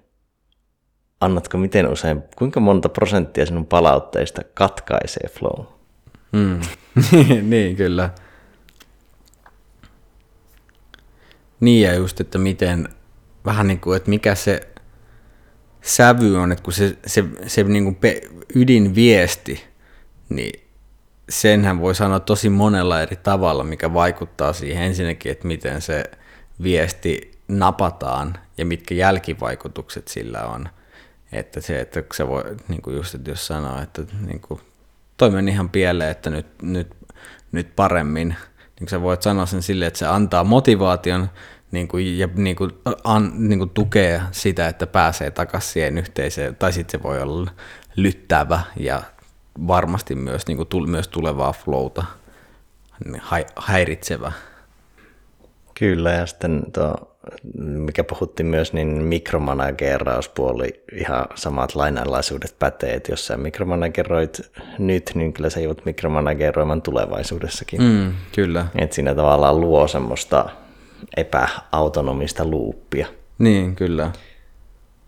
annatko 1.21 1.57
miten 1.57 1.87
usein, 1.87 2.23
kuinka 2.35 2.59
monta 2.59 2.89
prosenttia 2.89 3.45
sinun 3.45 3.65
palautteista 3.65 4.41
katkaisee 4.53 5.29
flow? 5.29 5.65
Mm. 6.31 6.61
niin, 7.49 7.75
kyllä. 7.75 8.09
Niin 11.59 11.87
ja 11.87 11.95
just, 11.95 12.19
että 12.19 12.37
miten, 12.37 12.89
vähän 13.45 13.67
niin 13.67 13.79
kuin, 13.79 13.97
että 13.97 14.09
mikä 14.09 14.35
se 14.35 14.71
sävy 15.81 16.37
on, 16.37 16.51
että 16.51 16.63
kun 16.63 16.73
se, 16.73 16.97
se, 17.05 17.23
se 17.47 17.63
niin 17.63 17.83
kuin 17.83 17.97
ydinviesti, 18.55 19.63
niin 20.29 20.70
senhän 21.31 21.81
voi 21.81 21.95
sanoa 21.95 22.19
tosi 22.19 22.49
monella 22.49 23.01
eri 23.01 23.15
tavalla, 23.15 23.63
mikä 23.63 23.93
vaikuttaa 23.93 24.53
siihen 24.53 24.83
ensinnäkin, 24.83 25.31
että 25.31 25.47
miten 25.47 25.81
se 25.81 26.03
viesti 26.63 27.31
napataan 27.47 28.37
ja 28.57 28.65
mitkä 28.65 28.95
jälkivaikutukset 28.95 30.07
sillä 30.07 30.45
on. 30.45 30.69
Että 31.31 31.61
se, 31.61 31.79
että 31.79 32.03
se 32.13 32.27
voi, 32.27 32.43
niin 32.67 32.81
kuin 32.81 32.95
just, 32.95 33.15
että 33.15 33.31
jos 33.31 33.47
sanoo, 33.47 33.81
että 33.81 34.01
niin 34.25 34.41
kuin, 34.41 34.61
toi 35.17 35.29
meni 35.29 35.51
ihan 35.51 35.69
pieleen, 35.69 36.11
että 36.11 36.29
nyt, 36.29 36.47
nyt, 36.61 36.95
nyt 37.51 37.75
paremmin, 37.75 38.35
niin 38.79 38.89
sä 38.89 39.01
voit 39.01 39.21
sanoa 39.21 39.45
sen 39.45 39.61
silleen, 39.61 39.87
että 39.87 39.99
se 39.99 40.05
antaa 40.07 40.43
motivaation 40.43 41.29
niin 41.71 41.87
kuin, 41.87 42.17
ja 42.17 42.29
niin 42.35 42.55
kuin, 42.55 42.71
an, 43.03 43.31
niin 43.35 43.59
kuin 43.59 43.69
tukee 43.69 44.21
sitä, 44.31 44.67
että 44.67 44.87
pääsee 44.87 45.31
takaisin 45.31 45.71
siihen 45.71 45.97
yhteiseen, 45.97 46.55
tai 46.55 46.73
sitten 46.73 46.99
se 46.99 47.03
voi 47.03 47.21
olla 47.21 47.51
lyttävä 47.95 48.61
ja 48.77 49.03
varmasti 49.67 50.15
myös, 50.15 50.47
niin 50.47 50.57
kuin, 50.57 50.89
myös 50.89 51.07
tulevaa 51.07 51.53
flowta 51.53 52.03
niin 53.05 53.21
häiritsevä. 53.55 54.31
Kyllä, 55.73 56.11
ja 56.11 56.25
sitten 56.25 56.63
tuo, 56.73 57.15
mikä 57.57 58.03
puhuttiin 58.03 58.47
myös, 58.47 58.73
niin 58.73 58.87
mikromanageerauspuoli, 58.87 60.83
ihan 60.93 61.25
samat 61.35 61.75
lainalaisuudet 61.75 62.55
pätee, 62.59 62.93
että 62.93 63.11
jos 63.11 63.27
sä 63.27 63.37
mikromanageroit 63.37 64.39
nyt, 64.79 65.11
niin 65.15 65.33
kyllä 65.33 65.49
sä 65.49 65.59
joudut 65.59 65.85
mikromanageroimaan 65.85 66.81
tulevaisuudessakin. 66.81 67.81
Mm, 67.81 68.13
kyllä. 68.35 68.65
Että 68.75 68.95
siinä 68.95 69.15
tavallaan 69.15 69.61
luo 69.61 69.87
semmoista 69.87 70.49
epäautonomista 71.17 72.45
luuppia. 72.45 73.07
Niin, 73.37 73.75
kyllä. 73.75 74.11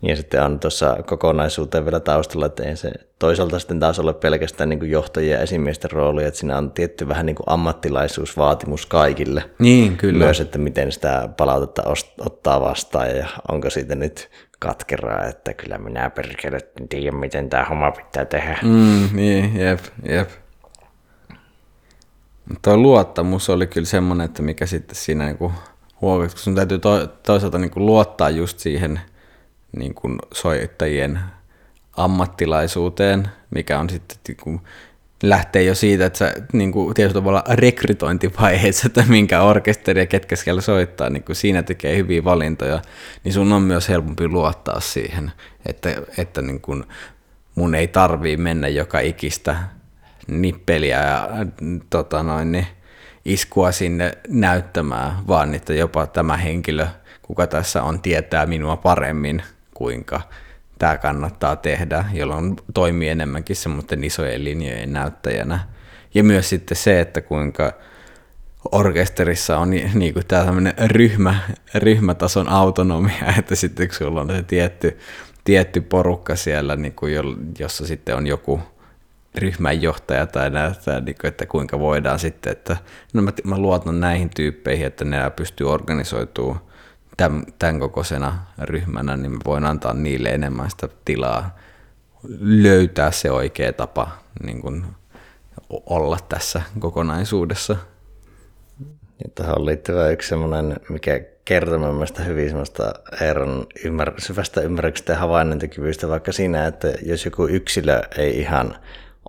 Ja 0.04 0.16
sitten 0.16 0.42
on 0.42 0.60
tuossa 0.60 0.96
kokonaisuuteen 1.06 1.84
vielä 1.84 2.00
taustalla, 2.00 2.46
että 2.46 2.62
ei 2.62 2.76
se 2.76 2.92
toisaalta 3.18 3.58
sitten 3.58 3.80
taas 3.80 3.98
ole 3.98 4.14
pelkästään 4.14 4.68
niin 4.68 4.90
johtajien 4.90 5.34
ja 5.34 5.42
esimiesten 5.42 5.90
rooli, 5.90 6.24
että 6.24 6.40
siinä 6.40 6.58
on 6.58 6.70
tietty 6.70 7.08
vähän 7.08 7.26
niin 7.26 7.36
kuin 7.36 7.44
ammattilaisuusvaatimus 7.46 8.86
kaikille. 8.86 9.50
Niin, 9.58 9.96
kyllä. 9.96 10.24
Myös, 10.24 10.40
että 10.40 10.58
miten 10.58 10.92
sitä 10.92 11.28
palautetta 11.36 11.82
ottaa 12.18 12.60
vastaan 12.60 13.16
ja 13.16 13.26
onko 13.48 13.70
siitä 13.70 13.94
nyt 13.94 14.30
katkeraa, 14.58 15.24
että 15.24 15.54
kyllä 15.54 15.78
minä 15.78 16.10
perkele 16.10 16.58
tiedän, 16.88 17.16
miten 17.16 17.50
tämä 17.50 17.64
homma 17.64 17.90
pitää 17.90 18.24
tehdä. 18.24 18.58
Mm, 18.62 19.08
niin, 19.12 19.56
jep, 19.56 19.80
jep. 20.08 20.28
Tuo 22.62 22.76
luottamus 22.76 23.50
oli 23.50 23.66
kyllä 23.66 23.86
semmoinen, 23.86 24.24
että 24.24 24.42
mikä 24.42 24.66
sitten 24.66 24.96
siinä 24.96 25.24
niinku 25.24 25.52
huomioon, 26.00 26.30
kun 26.30 26.38
sun 26.38 26.54
täytyy 26.54 26.78
to, 26.78 27.06
toisaalta 27.06 27.58
niinku 27.58 27.86
luottaa 27.86 28.30
just 28.30 28.58
siihen 28.58 29.00
niinku 29.76 30.08
soittajien 30.34 31.18
ammattilaisuuteen, 31.96 33.28
mikä 33.50 33.78
on 33.78 33.90
sitten 33.90 34.18
niinku, 34.28 34.60
lähtee 35.22 35.62
jo 35.62 35.74
siitä, 35.74 36.06
että 36.06 36.18
sä 36.18 36.34
niin 36.52 36.72
kuin, 36.72 36.94
tietyllä 36.94 37.20
tavalla 37.20 37.44
rekrytointivaiheessa, 37.50 38.86
että 38.86 39.04
minkä 39.08 39.42
orkesteri 39.42 40.00
ja 40.00 40.06
ketkä 40.06 40.36
siellä 40.36 40.60
soittaa, 40.60 41.10
niin 41.10 41.22
kuin 41.22 41.36
siinä 41.36 41.62
tekee 41.62 41.96
hyviä 41.96 42.24
valintoja, 42.24 42.82
niin 43.24 43.32
sun 43.32 43.52
on 43.52 43.62
myös 43.62 43.88
helpompi 43.88 44.28
luottaa 44.28 44.80
siihen, 44.80 45.32
että, 45.66 46.02
että 46.18 46.42
niin 46.42 46.60
kuin, 46.60 46.84
mun 47.54 47.74
ei 47.74 47.88
tarvii 47.88 48.36
mennä 48.36 48.68
joka 48.68 49.00
ikistä 49.00 49.56
nippeliä 50.26 51.02
ja 51.02 51.28
tota 51.90 52.22
noin, 52.22 52.52
niin 52.52 52.66
iskua 53.24 53.72
sinne 53.72 54.18
näyttämään, 54.28 55.26
vaan 55.28 55.54
että 55.54 55.74
jopa 55.74 56.06
tämä 56.06 56.36
henkilö, 56.36 56.86
kuka 57.22 57.46
tässä 57.46 57.82
on, 57.82 58.00
tietää 58.00 58.46
minua 58.46 58.76
paremmin, 58.76 59.42
kuinka 59.74 60.20
tämä 60.78 60.98
kannattaa 60.98 61.56
tehdä, 61.56 62.04
jolloin 62.12 62.56
toimii 62.74 63.08
enemmänkin 63.08 63.56
semmoisten 63.56 64.04
isojen 64.04 64.44
linjojen 64.44 64.92
näyttäjänä. 64.92 65.60
Ja 66.14 66.24
myös 66.24 66.48
sitten 66.48 66.76
se, 66.76 67.00
että 67.00 67.20
kuinka 67.20 67.72
orkesterissa 68.72 69.58
on 69.58 69.70
niin 69.70 70.14
kuin 70.14 70.26
tämä 70.26 70.52
ryhmä, 70.86 71.38
ryhmätason 71.74 72.48
autonomia, 72.48 73.34
että 73.38 73.54
sitten 73.54 73.88
kun 73.88 73.96
sulla 73.96 74.20
on 74.20 74.30
se 74.30 74.42
tietty, 74.42 74.98
tietty 75.44 75.80
porukka 75.80 76.36
siellä, 76.36 76.76
niin 76.76 76.94
kuin 76.94 77.12
jossa 77.58 77.86
sitten 77.86 78.16
on 78.16 78.26
joku 78.26 78.60
ryhmänjohtaja 79.34 80.26
tai 80.26 80.50
näyttää, 80.50 81.00
niin 81.00 81.16
kuin, 81.20 81.28
että 81.28 81.46
kuinka 81.46 81.78
voidaan 81.78 82.18
sitten, 82.18 82.52
että 82.52 82.76
no 83.12 83.22
mä, 83.22 83.32
mä 83.44 83.58
luotan 83.58 84.00
näihin 84.00 84.30
tyyppeihin, 84.36 84.86
että 84.86 85.04
ne 85.04 85.30
pystyy 85.30 85.72
organisoitumaan 85.72 86.60
tämän, 87.16 87.44
tämän 87.58 87.80
kokoisena 87.80 88.38
ryhmänä, 88.58 89.16
niin 89.16 89.36
voin 89.44 89.64
antaa 89.64 89.94
niille 89.94 90.28
enemmän 90.28 90.70
sitä 90.70 90.88
tilaa 91.04 91.58
löytää 92.40 93.10
se 93.10 93.30
oikea 93.30 93.72
tapa 93.72 94.10
niin 94.42 94.60
kuin 94.60 94.84
olla 95.70 96.18
tässä 96.28 96.62
kokonaisuudessa. 96.78 97.76
Ja 99.24 99.30
tähän 99.34 99.66
liittyvä 99.66 100.08
yksi 100.08 100.28
semmoinen, 100.28 100.76
mikä 100.88 101.20
kertoo 101.44 101.78
mielestäni 101.78 102.28
hyvin 102.28 102.48
semmoista 102.48 102.92
Eeron 103.20 103.66
ymmär- 103.78 104.14
syvästä 104.18 104.60
ymmärryksestä 104.60 105.12
ja 105.12 105.18
havainnointikyvystä, 105.18 106.08
vaikka 106.08 106.32
siinä, 106.32 106.66
että 106.66 106.88
jos 107.02 107.24
joku 107.24 107.46
yksilö 107.46 108.02
ei 108.18 108.40
ihan 108.40 108.76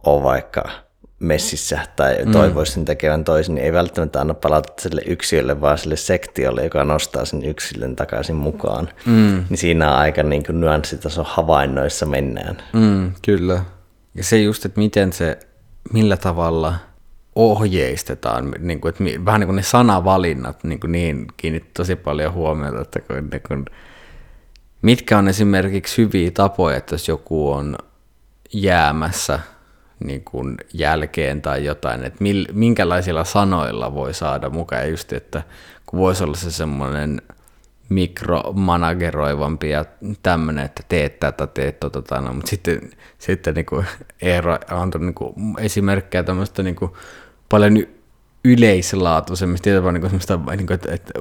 ole 0.06 0.24
vaikka 0.24 0.85
messissä 1.20 1.80
tai 1.96 2.26
mm. 2.26 2.32
toivoisi 2.32 2.72
sen 2.72 2.86
tekevän 2.86 3.24
toisin, 3.24 3.56
niin 3.56 3.66
ei 3.66 3.74
välttämättä 3.74 4.22
anna 4.22 4.34
palata 4.34 4.74
sille 4.82 5.02
yksilölle, 5.06 5.62
vaan 5.62 5.78
sille 5.78 5.96
sektiolle, 5.96 6.64
joka 6.64 6.84
nostaa 6.84 7.26
sen 7.26 7.46
yksilön 7.46 7.96
takaisin 7.96 8.36
mukaan. 8.36 8.90
Mm. 9.06 9.46
Niin 9.50 9.58
siinä 9.58 9.92
on 9.92 9.98
aika 9.98 10.24
niin 10.24 10.46
kuin 10.46 10.62
nyanssitason 10.62 11.26
havainnoissa 11.28 12.06
mennään. 12.06 12.58
Mm, 12.74 13.12
kyllä. 13.22 13.62
Ja 14.16 14.24
se 14.24 14.42
just, 14.42 14.66
että 14.66 14.80
miten 14.80 15.14
se, 15.14 15.40
millä 15.94 16.18
tavalla 16.18 16.76
ohjeistetaan, 17.36 18.56
niin 18.60 18.82
kuin, 18.82 18.90
että 18.90 19.26
vähän 19.26 19.40
niin 19.40 19.48
kuin 19.48 19.56
ne 19.56 19.64
sanavalinnat, 19.64 20.64
niin 20.64 20.80
kuin 20.80 20.92
niin 20.92 21.26
kiinnittää 21.38 21.72
tosi 21.74 21.96
paljon 21.96 22.34
huomiota, 22.34 22.82
että 22.82 23.00
kun, 23.00 23.30
niin 23.32 23.42
kuin, 23.48 23.66
mitkä 24.82 25.18
on 25.18 25.28
esimerkiksi 25.28 25.98
hyviä 25.98 26.32
tapoja, 26.32 26.78
että 26.78 26.94
jos 26.94 27.08
joku 27.08 27.52
on 27.52 27.78
jäämässä– 28.54 29.40
niin 30.00 30.24
kuin 30.24 30.58
jälkeen 30.74 31.42
tai 31.42 31.66
jotain, 31.66 32.04
että 32.04 32.24
mil, 32.24 32.46
minkälaisilla 32.54 33.24
sanoilla 33.24 33.94
voi 33.94 34.14
saada 34.14 34.50
mukaan. 34.50 34.82
Ja 34.82 34.88
just, 34.88 35.14
että 35.14 35.44
kun 35.86 36.00
voisi 36.00 36.24
olla 36.24 36.36
se 36.36 36.52
semmoinen 36.52 37.22
mikromanageroivampi 37.90 39.70
ja 39.70 39.86
tämmöinen, 40.24 40.66
että 40.66 40.84
teet 40.88 41.20
tätä, 41.20 41.48
teet 41.48 41.80
tota, 41.80 42.02
tota 42.02 42.22
no, 42.22 42.34
mutta 42.34 42.50
sitten, 42.50 42.90
sitten 43.18 43.54
niin 43.54 43.66
kuin 43.66 43.86
Eero 44.22 44.58
antoi 44.70 45.02
niin 45.02 45.14
kuin 45.14 45.34
esimerkkejä 45.60 46.24
tämmöistä 46.24 46.64
niin 46.64 46.76
kuin 46.76 46.92
paljon 47.50 47.84
yleislaatuisemmista, 48.46 49.64
tietysti 49.64 49.92
niin 49.92 50.04
semmoista, 50.04 50.40
niin 50.58 50.68
kuin, 50.68 50.76
että, 50.76 50.94
että 50.94 51.14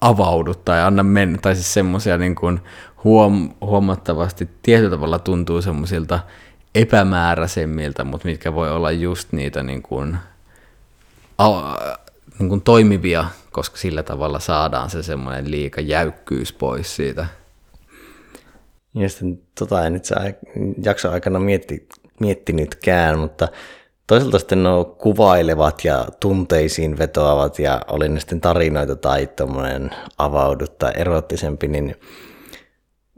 avaudu 0.00 0.54
tai 0.54 0.82
anna 0.82 1.02
mennä, 1.02 1.38
tai 1.38 1.54
siis 1.54 1.74
semmoisia 1.74 2.18
niin 2.18 2.34
kuin 2.34 2.60
huom, 3.04 3.50
huomattavasti 3.60 4.48
tietyllä 4.62 4.90
tavalla 4.90 5.18
tuntuu 5.18 5.62
semmoisilta 5.62 6.20
epämääräisemmiltä, 6.74 8.04
mutta 8.04 8.28
mitkä 8.28 8.54
voi 8.54 8.70
olla 8.70 8.90
just 8.90 9.32
niitä 9.32 9.62
niin 9.62 9.82
kuin, 9.82 10.16
niin 12.38 12.48
kuin 12.48 12.62
toimivia, 12.62 13.24
koska 13.52 13.76
sillä 13.76 14.02
tavalla 14.02 14.40
saadaan 14.40 14.90
se 14.90 15.02
semmoinen 15.02 15.50
liika 15.50 15.80
jäykkyys 15.80 16.52
pois 16.52 16.96
siitä. 16.96 17.26
Ja 18.94 19.08
sitten 19.08 19.40
tota 19.58 19.86
en 19.86 19.96
itse 19.96 20.14
jakso 20.82 21.10
aikana 21.10 21.38
mietti, 21.38 21.88
miettinytkään, 22.20 23.18
mutta 23.18 23.48
toisaalta 24.06 24.38
sitten 24.38 24.62
nuo 24.62 24.84
kuvailevat 24.84 25.84
ja 25.84 26.08
tunteisiin 26.20 26.98
vetoavat 26.98 27.58
ja 27.58 27.80
oli 27.88 28.08
ne 28.08 28.20
sitten 28.20 28.40
tarinoita 28.40 28.96
tai 28.96 29.26
tuommoinen 29.26 29.90
avaudut 30.18 30.78
tai 30.78 30.92
erottisempi, 30.96 31.68
niin 31.68 31.96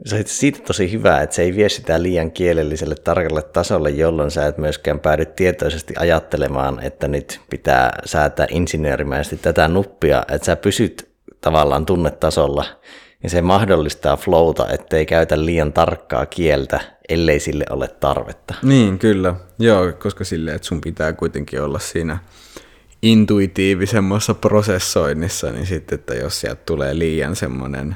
se 0.05 0.15
on 0.15 0.23
siitä 0.25 0.59
tosi 0.59 0.91
hyvä, 0.91 1.21
että 1.21 1.35
se 1.35 1.41
ei 1.41 1.55
vie 1.55 1.69
sitä 1.69 2.01
liian 2.01 2.31
kielelliselle 2.31 2.95
tarkalle 2.95 3.41
tasolle, 3.41 3.89
jolloin 3.89 4.31
sä 4.31 4.47
et 4.47 4.57
myöskään 4.57 4.99
päädy 4.99 5.25
tietoisesti 5.25 5.93
ajattelemaan, 5.97 6.79
että 6.83 7.07
nyt 7.07 7.39
pitää 7.49 7.99
säätää 8.05 8.47
insinöörimäisesti 8.49 9.37
tätä 9.37 9.67
nuppia, 9.67 10.23
että 10.31 10.45
sä 10.45 10.55
pysyt 10.55 11.09
tavallaan 11.41 11.85
tunnetasolla 11.85 12.65
ja 13.23 13.29
se 13.29 13.41
mahdollistaa 13.41 14.17
flowta, 14.17 14.69
ettei 14.69 15.05
käytä 15.05 15.45
liian 15.45 15.73
tarkkaa 15.73 16.25
kieltä, 16.25 16.79
ellei 17.09 17.39
sille 17.39 17.65
ole 17.69 17.87
tarvetta. 17.87 18.53
Niin, 18.63 18.99
kyllä. 18.99 19.35
Joo, 19.59 19.91
koska 19.91 20.23
sille, 20.23 20.53
että 20.53 20.67
sun 20.67 20.81
pitää 20.81 21.13
kuitenkin 21.13 21.61
olla 21.61 21.79
siinä 21.79 22.17
intuitiivisemmassa 23.01 24.33
prosessoinnissa, 24.33 25.51
niin 25.51 25.65
sitten, 25.65 25.99
että 25.99 26.15
jos 26.15 26.39
sieltä 26.39 26.61
tulee 26.65 26.99
liian 26.99 27.35
semmoinen 27.35 27.95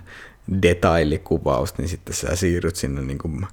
detailikuvaus, 0.62 1.78
niin 1.78 1.88
sitten 1.88 2.16
sä 2.16 2.36
siirryt 2.36 2.76
sinne 2.76 3.02
niin 3.02 3.18
kuin 3.18 3.48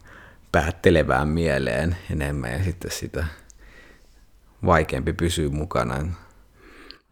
päättelevään 0.53 1.29
mieleen 1.29 1.97
enemmän 2.13 2.53
ja 2.53 2.65
sitten 2.65 2.91
sitä 2.91 3.25
vaikeampi 4.67 5.13
pysyä 5.13 5.49
mukana. 5.49 6.07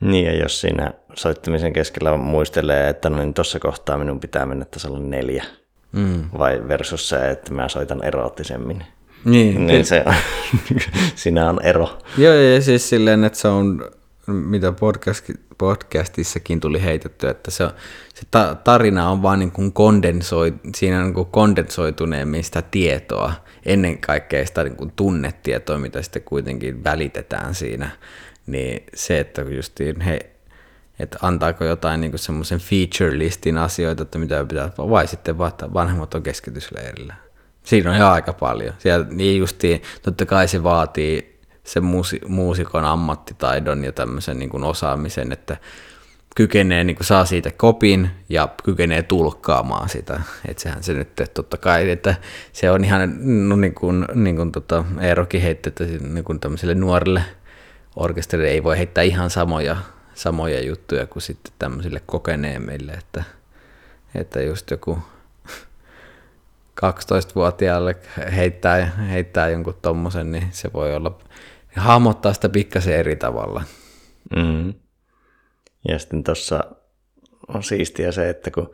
Niin, 0.00 0.24
ja 0.24 0.36
jos 0.36 0.60
siinä 0.60 0.92
soittamisen 1.14 1.72
keskellä 1.72 2.16
muistelee, 2.16 2.88
että 2.88 3.10
no 3.10 3.16
niin 3.16 3.34
tuossa 3.34 3.58
kohtaa 3.58 3.98
minun 3.98 4.20
pitää 4.20 4.46
mennä 4.46 4.64
tasolla 4.64 4.98
neljä, 4.98 5.44
mm. 5.92 6.24
vai 6.38 6.68
versus 6.68 7.08
se, 7.08 7.30
että 7.30 7.54
mä 7.54 7.68
soitan 7.68 8.04
eroottisemmin. 8.04 8.84
Niin, 9.24 9.66
niin 9.66 9.84
se 9.84 10.04
siinä 11.14 11.48
on 11.50 11.62
ero. 11.62 11.98
Joo, 12.18 12.34
ja 12.34 12.62
siis 12.62 12.88
silleen, 12.88 13.24
että 13.24 13.38
se 13.38 13.48
on 13.48 13.90
mitä 14.26 14.72
podcast, 14.72 15.30
podcastissakin 15.58 16.60
tuli 16.60 16.82
heitetty, 16.82 17.28
että 17.28 17.50
se, 17.50 17.64
se 18.14 18.22
ta, 18.30 18.54
tarina 18.54 19.10
on 19.10 19.22
vaan 19.22 19.38
niin 19.38 19.50
kuin 19.50 19.72
kondensoi, 19.72 20.54
siinä 20.76 20.98
on 20.98 21.04
niin 21.04 21.14
kuin 21.14 21.28
kondensoituneemmin 21.30 22.44
sitä 22.44 22.62
tietoa, 22.62 23.32
ennen 23.66 23.98
kaikkea 23.98 24.46
sitä 24.46 24.64
niin 24.64 24.76
kuin 24.76 24.92
tunnetietoa, 24.96 25.78
mitä 25.78 26.02
sitten 26.02 26.22
kuitenkin 26.22 26.84
välitetään 26.84 27.54
siinä, 27.54 27.90
niin 28.46 28.86
se, 28.94 29.18
että 29.20 29.42
justiin 29.42 30.00
he, 30.00 30.30
että 30.98 31.18
antaako 31.22 31.64
jotain 31.64 32.00
niin 32.00 32.18
semmoisen 32.18 32.60
feature-listin 32.60 33.58
asioita, 33.58 34.02
että 34.02 34.18
mitä 34.18 34.44
pitää, 34.44 34.70
vai 34.78 35.06
sitten 35.06 35.38
vaan, 35.38 35.52
vanhemmat 35.74 36.14
on 36.14 36.22
keskitysleirillä. 36.22 37.14
Siinä 37.62 37.90
on 37.90 37.98
jo 37.98 38.08
aika 38.08 38.32
paljon. 38.32 38.74
Siellä, 38.78 39.06
niin 39.10 39.38
justiin, 39.38 39.82
totta 40.02 40.26
kai 40.26 40.48
se 40.48 40.62
vaatii 40.62 41.35
sen 41.66 41.84
muusi, 41.84 42.20
muusikon 42.28 42.84
ammattitaidon 42.84 43.84
ja 43.84 43.92
tämmöisen 43.92 44.38
niin 44.38 44.50
kuin 44.50 44.64
osaamisen, 44.64 45.32
että 45.32 45.56
kykenee, 46.36 46.84
niin 46.84 46.96
kuin 46.96 47.06
saa 47.06 47.24
siitä 47.24 47.50
kopin 47.56 48.10
ja 48.28 48.48
kykenee 48.64 49.02
tulkkaamaan 49.02 49.88
sitä. 49.88 50.20
Että 50.48 50.62
sehän 50.62 50.82
se 50.82 50.92
nyt, 50.92 51.08
että 51.08 51.34
totta 51.34 51.56
kai, 51.56 51.90
että 51.90 52.14
se 52.52 52.70
on 52.70 52.84
ihan, 52.84 53.18
no 53.48 53.56
niin 53.56 53.74
kuin, 53.74 54.06
niin 54.14 54.36
kuin 54.36 54.52
tota 54.52 54.84
Eerokin 55.00 55.42
heitti, 55.42 55.68
että 55.68 55.84
niin 55.84 56.24
kuin 56.24 56.40
tämmöiselle 56.40 56.74
nuorille 56.74 57.22
orkesterille 57.96 58.50
ei 58.50 58.64
voi 58.64 58.78
heittää 58.78 59.04
ihan 59.04 59.30
samoja, 59.30 59.76
samoja 60.14 60.64
juttuja 60.64 61.06
kuin 61.06 61.22
sitten 61.22 61.52
tämmöisille 61.58 62.02
kokeneemmille, 62.06 62.92
että, 62.92 63.24
että 64.14 64.42
just 64.42 64.70
joku 64.70 64.98
12-vuotiaalle 66.84 67.96
heittää, 68.36 68.84
heittää 69.10 69.48
jonkun 69.48 69.78
tommosen, 69.82 70.32
niin 70.32 70.48
se 70.50 70.72
voi 70.72 70.96
olla, 70.96 71.18
hahmottaa 71.76 72.32
sitä 72.32 72.48
pikkasen 72.48 72.94
eri 72.94 73.16
tavalla. 73.16 73.62
Mm. 74.36 74.74
Ja 75.88 75.98
sitten 75.98 76.24
tuossa 76.24 76.64
on 77.48 77.62
siistiä 77.62 78.12
se, 78.12 78.28
että 78.28 78.50
kun 78.50 78.70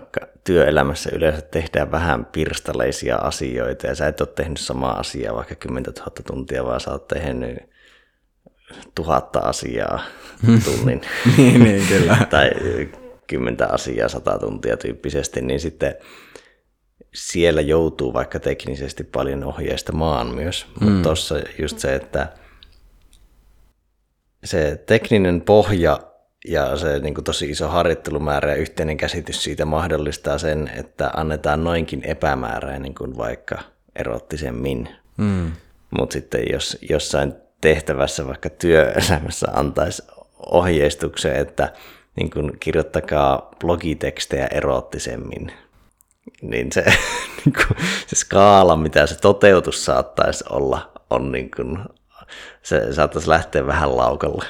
vaikka 0.00 0.20
työelämässä 0.44 1.10
yleensä 1.12 1.40
tehdään 1.40 1.90
vähän 1.92 2.24
pirstaleisia 2.24 3.16
asioita 3.16 3.86
ja 3.86 3.94
sä 3.94 4.06
et 4.08 4.20
ole 4.20 4.28
tehnyt 4.28 4.60
samaa 4.60 4.98
asiaa 4.98 5.34
vaikka 5.34 5.54
10 5.54 5.92
000 5.98 6.10
tuntia, 6.26 6.64
vaan 6.64 6.80
sä 6.80 6.90
oot 6.90 7.08
tehnyt 7.08 7.58
tuhatta 8.94 9.38
asiaa 9.38 10.02
tunnin. 10.64 11.00
niin, 11.36 11.64
niin, 11.64 11.86
kyllä. 11.88 12.16
tai 12.30 12.50
kymmentä 13.26 13.66
asiaa 13.66 14.08
sata 14.08 14.38
tuntia 14.38 14.76
tyyppisesti, 14.76 15.42
niin 15.42 15.60
sitten 15.60 15.94
siellä 17.14 17.60
joutuu 17.60 18.12
vaikka 18.12 18.40
teknisesti 18.40 19.04
paljon 19.04 19.44
ohjeistamaan 19.44 20.34
myös. 20.34 20.66
Mm. 20.80 20.88
Mutta 20.88 21.02
tuossa 21.02 21.40
just 21.58 21.78
se, 21.78 21.94
että 21.94 22.28
se 24.44 24.82
tekninen 24.86 25.40
pohja 25.40 25.98
ja 26.48 26.76
se 26.76 26.98
niin 26.98 27.14
kuin 27.14 27.24
tosi 27.24 27.50
iso 27.50 27.68
harjoittelumäärä 27.68 28.50
ja 28.50 28.56
yhteinen 28.56 28.96
käsitys 28.96 29.44
siitä 29.44 29.64
mahdollistaa 29.64 30.38
sen, 30.38 30.70
että 30.76 31.10
annetaan 31.16 31.64
noinkin 31.64 32.02
epämääräinen 32.04 32.94
kuin 32.94 33.16
vaikka 33.16 33.58
erottisemmin. 33.96 34.88
Mm. 35.16 35.52
Mutta 35.98 36.12
sitten 36.12 36.42
jos 36.52 36.78
jossain 36.90 37.34
tehtävässä 37.60 38.26
vaikka 38.26 38.50
työelämässä 38.50 39.46
antaisi 39.52 40.02
ohjeistuksen, 40.46 41.36
että 41.36 41.72
niin 42.16 42.30
kuin 42.30 42.52
kirjoittakaa 42.60 43.50
blogitekstejä 43.60 44.46
erottisemmin, 44.46 45.52
niin 46.42 46.72
se, 46.72 46.84
niin 47.44 47.54
kuin, 47.54 47.78
se 48.06 48.16
skaala, 48.16 48.76
mitä 48.76 49.06
se 49.06 49.20
toteutus 49.20 49.84
saattaisi 49.84 50.44
olla, 50.50 50.92
on 51.10 51.32
niin 51.32 51.50
kuin, 51.56 51.78
se 52.62 52.92
saattaisi 52.92 53.28
lähteä 53.28 53.66
vähän 53.66 53.96
laukalle. 53.96 54.44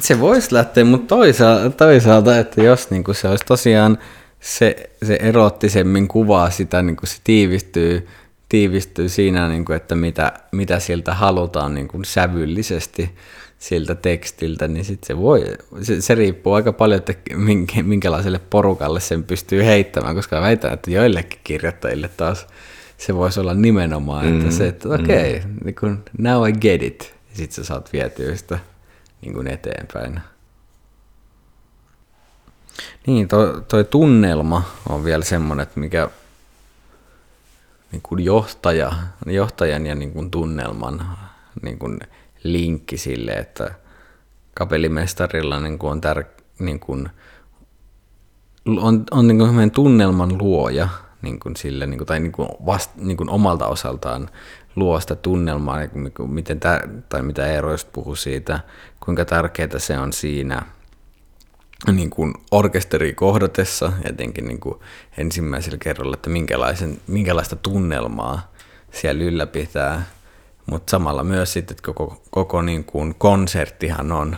Se 0.00 0.20
voisi 0.20 0.54
lähteä, 0.54 0.84
mutta 0.84 1.16
toisaalta, 1.16 1.70
toisaalta 1.70 2.38
että 2.38 2.62
jos 2.62 2.90
niin 2.90 3.04
kuin 3.04 3.14
se 3.14 3.28
olisi 3.28 3.44
tosiaan 3.44 3.98
se, 4.40 4.90
se 5.04 5.14
erottisemmin 5.14 6.08
kuvaa 6.08 6.50
sitä, 6.50 6.82
niin 6.82 6.96
kuin 6.96 7.08
se 7.08 7.16
tiivistyy, 7.24 8.08
tiivistyy 8.48 9.08
siinä, 9.08 9.48
niin 9.48 9.64
kuin, 9.64 9.76
että 9.76 9.94
mitä, 9.94 10.32
mitä 10.52 10.78
siltä 10.78 11.14
halutaan 11.14 11.74
niin 11.74 11.88
kuin 11.88 12.04
sävyllisesti 12.04 13.10
siltä 13.58 13.94
tekstiltä, 13.94 14.68
niin 14.68 14.84
sit 14.84 15.04
se, 15.04 15.18
voi, 15.18 15.44
se, 15.82 16.00
se 16.00 16.14
riippuu 16.14 16.52
aika 16.52 16.72
paljon, 16.72 16.98
että 16.98 17.14
minkä, 17.34 17.82
minkälaiselle 17.82 18.40
porukalle 18.50 19.00
sen 19.00 19.24
pystyy 19.24 19.64
heittämään, 19.64 20.14
koska 20.14 20.40
väitän, 20.40 20.72
että 20.72 20.90
joillekin 20.90 21.40
kirjoittajille 21.44 22.10
taas 22.16 22.46
se 22.98 23.14
voisi 23.14 23.40
olla 23.40 23.54
nimenomaan, 23.54 24.28
että 24.28 24.44
mm, 24.44 24.50
se, 24.50 24.68
että 24.68 24.88
okei, 24.88 25.36
okay, 25.36 25.50
mm. 25.50 25.56
niin 25.64 25.98
now 26.18 26.48
I 26.48 26.52
get 26.52 26.82
it, 26.82 27.14
ja 27.32 27.36
sitten 27.36 27.54
sä 27.54 27.64
saat 27.64 27.92
vietyä 27.92 28.36
sitä 28.36 28.58
niin 29.20 29.34
kuin 29.34 29.46
eteenpäin. 29.46 30.20
Niin, 33.06 33.28
toi, 33.28 33.62
toi 33.68 33.84
tunnelma 33.84 34.62
on 34.88 35.04
vielä 35.04 35.24
semmoinen, 35.24 35.62
että 35.62 35.80
mikä 35.80 36.10
niin 37.92 38.02
kuin 38.02 38.24
johtaja, 38.24 38.92
johtajan 39.26 39.86
ja 39.86 39.94
niin 39.94 40.12
kuin 40.12 40.30
tunnelman 40.30 41.18
niin 41.62 41.78
kuin 41.78 42.00
linkki 42.42 42.96
sille, 42.96 43.32
että 43.32 43.74
kapellimestarilla 44.54 45.60
niin 45.60 45.78
kuin 45.78 45.90
on, 45.90 46.00
tär, 46.00 46.24
niin 46.58 46.80
kuin, 46.80 47.08
on, 48.66 49.04
on 49.10 49.28
niin 49.28 49.38
kuin 49.38 49.70
tunnelman 49.70 50.38
luoja 50.38 50.88
niin 51.22 51.40
kuin 51.40 51.56
sille, 51.56 51.86
niin 51.86 51.98
kuin, 51.98 52.06
tai 52.06 52.20
niin 52.20 52.32
kuin 52.32 52.48
vast, 52.66 52.90
niin 52.96 53.16
kuin 53.16 53.30
omalta 53.30 53.66
osaltaan 53.66 54.28
luo 54.76 55.00
sitä 55.00 55.16
tunnelmaa, 55.16 55.78
niin 55.78 56.12
kuin 56.16 56.30
miten 56.30 56.60
tär, 56.60 56.88
tai 57.08 57.22
mitä 57.22 57.46
Eero 57.46 57.70
just 57.70 57.88
puhui 57.92 58.16
siitä, 58.16 58.60
kuinka 59.00 59.24
tärkeää 59.24 59.78
se 59.78 59.98
on 59.98 60.12
siinä 60.12 60.62
niin 61.92 62.10
kuin 62.10 62.34
orkesteri 62.50 63.12
kohdatessa, 63.12 63.92
etenkin 64.04 64.46
niin 64.46 64.60
kuin 64.60 64.80
ensimmäisellä 65.18 65.78
kerralla, 65.78 66.14
että 66.14 66.30
minkälaisen, 66.30 67.00
minkälaista 67.06 67.56
tunnelmaa 67.56 68.52
siellä 68.90 69.24
ylläpitää 69.24 70.02
mutta 70.66 70.90
samalla 70.90 71.24
myös 71.24 71.52
sitten, 71.52 71.74
että 71.74 71.92
koko, 71.92 72.22
koko 72.30 72.62
niin 72.62 72.84
kuin 72.84 73.14
konserttihan 73.14 74.12
on 74.12 74.36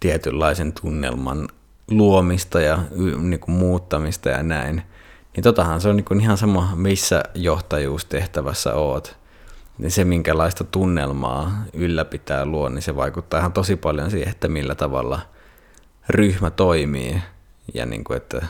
tietynlaisen 0.00 0.72
tunnelman 0.72 1.48
luomista 1.90 2.60
ja 2.60 2.78
niin 3.18 3.40
kuin 3.40 3.54
muuttamista 3.54 4.28
ja 4.28 4.42
näin. 4.42 4.82
Niin 5.36 5.44
totahan 5.44 5.80
se 5.80 5.88
on 5.88 5.96
niin 5.96 6.04
kuin 6.04 6.20
ihan 6.20 6.38
sama, 6.38 6.72
missä 6.76 7.22
johtajuustehtävässä 7.34 8.74
oot. 8.74 9.17
Niin 9.78 9.90
se, 9.90 10.04
minkälaista 10.04 10.64
tunnelmaa 10.64 11.64
ylläpitää 11.72 12.46
luo, 12.46 12.68
niin 12.68 12.82
se 12.82 12.96
vaikuttaa 12.96 13.40
ihan 13.40 13.52
tosi 13.52 13.76
paljon 13.76 14.10
siihen, 14.10 14.28
että 14.28 14.48
millä 14.48 14.74
tavalla 14.74 15.20
ryhmä 16.08 16.50
toimii. 16.50 17.22
Ja 17.74 17.86
niin 17.86 18.04
kuin, 18.04 18.16
että 18.16 18.46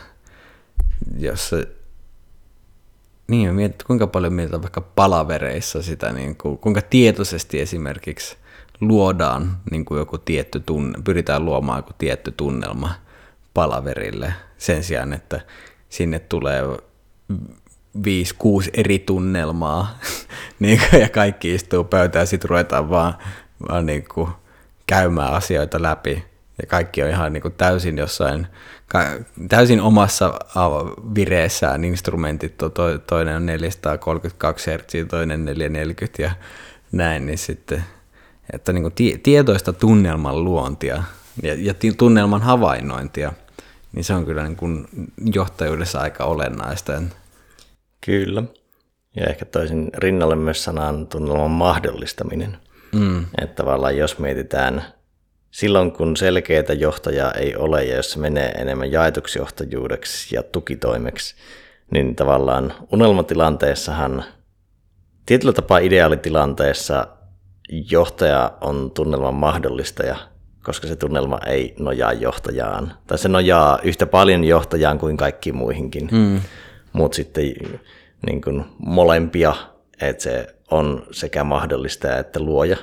jos 1.17 1.49
se 1.49 1.67
niin, 3.27 3.55
mietit, 3.55 3.83
kuinka 3.83 4.07
paljon 4.07 4.33
mietitään 4.33 4.61
vaikka 4.61 4.81
palavereissa 4.81 5.81
sitä, 5.81 6.11
niin 6.13 6.35
kuin, 6.35 6.57
kuinka 6.57 6.81
tietoisesti 6.81 7.61
esimerkiksi 7.61 8.37
luodaan 8.81 9.57
niin 9.71 9.85
kuin 9.85 9.99
joku 9.99 10.17
tietty 10.17 10.59
tunne, 10.59 10.99
pyritään 11.03 11.45
luomaan 11.45 11.79
joku 11.79 11.93
tietty 11.97 12.31
tunnelma 12.31 12.93
palaverille 13.53 14.33
sen 14.57 14.83
sijaan, 14.83 15.13
että 15.13 15.41
sinne 15.89 16.19
tulee 16.19 16.63
viisi, 18.03 18.35
kuusi 18.37 18.69
eri 18.73 18.99
tunnelmaa. 18.99 19.97
Niin 20.59 20.79
kuin, 20.79 21.01
ja 21.01 21.09
kaikki 21.09 21.55
istuu 21.55 21.83
pöytään 21.83 22.21
ja 22.23 22.25
sitten 22.25 22.49
ruvetaan 22.49 22.89
vaan, 22.89 23.13
vaan 23.69 23.85
niin 23.85 24.05
kuin, 24.13 24.29
käymään 24.87 25.33
asioita 25.33 25.81
läpi. 25.81 26.25
Ja 26.61 26.67
kaikki 26.67 27.03
on 27.03 27.09
ihan 27.09 27.33
niin 27.33 27.41
kuin 27.41 27.53
täysin 27.53 27.97
jossain, 27.97 28.47
täysin 29.49 29.81
omassa 29.81 30.33
vireessään. 31.15 31.83
Instrumentit, 31.83 32.57
to, 32.57 32.69
toinen 33.07 33.35
on 33.35 33.45
432 33.45 34.71
Hz, 34.71 35.07
toinen 35.07 35.45
440 35.45 36.21
ja 36.21 36.31
näin, 36.91 37.25
niin 37.25 37.37
sitten, 37.37 37.83
että 38.53 38.73
niin 38.73 38.81
kuin 38.81 39.21
tietoista 39.23 39.73
tunnelman 39.73 40.43
luontia 40.43 41.03
ja, 41.43 41.53
ja 41.53 41.73
tunnelman 41.97 42.41
havainnointia, 42.41 43.33
niin 43.91 44.03
se 44.03 44.13
on 44.13 44.25
kyllä 44.25 44.43
niin 44.43 44.55
kuin 44.55 44.87
johtajuudessa 45.33 45.99
aika 45.99 46.23
olennaista. 46.23 47.01
Kyllä. 48.05 48.43
Ja 49.15 49.25
ehkä 49.25 49.45
toisin 49.45 49.89
rinnalle 49.97 50.35
myös 50.35 50.63
sanan 50.63 51.07
tunnelman 51.07 51.51
mahdollistaminen. 51.51 52.57
Mm. 52.95 53.25
Että 53.41 53.55
tavallaan 53.55 53.97
jos 53.97 54.19
mietitään 54.19 54.83
silloin 55.51 55.91
kun 55.91 56.17
selkeää 56.17 56.73
johtajaa 56.79 57.31
ei 57.31 57.55
ole 57.55 57.83
ja 57.83 57.95
jos 57.95 58.11
se 58.11 58.19
menee 58.19 58.49
enemmän 58.49 58.91
jaetuksi 58.91 59.39
johtajuudeksi 59.39 60.35
ja 60.35 60.43
tukitoimeksi, 60.43 61.35
niin 61.91 62.15
tavallaan 62.15 62.73
unelmatilanteessahan 62.91 64.23
tietyllä 65.25 65.53
tapaa 65.53 65.77
ideaalitilanteessa 65.77 67.07
johtaja 67.91 68.51
on 68.61 68.91
tunnelman 68.91 69.33
mahdollistaja, 69.33 70.15
koska 70.63 70.87
se 70.87 70.95
tunnelma 70.95 71.39
ei 71.45 71.75
nojaa 71.79 72.13
johtajaan. 72.13 72.93
Tai 73.07 73.17
se 73.17 73.29
nojaa 73.29 73.79
yhtä 73.83 74.05
paljon 74.05 74.43
johtajaan 74.43 74.99
kuin 74.99 75.17
kaikkiin 75.17 75.55
muihinkin, 75.55 76.09
mm. 76.11 76.41
Mutta 76.93 77.15
sitten 77.15 77.43
niin 78.25 78.41
kuin 78.41 78.65
molempia, 78.77 79.53
että 80.01 80.23
se 80.23 80.55
on 80.71 81.07
sekä 81.11 81.43
mahdollistaja 81.43 82.17
että 82.17 82.39
luoja 82.39 82.77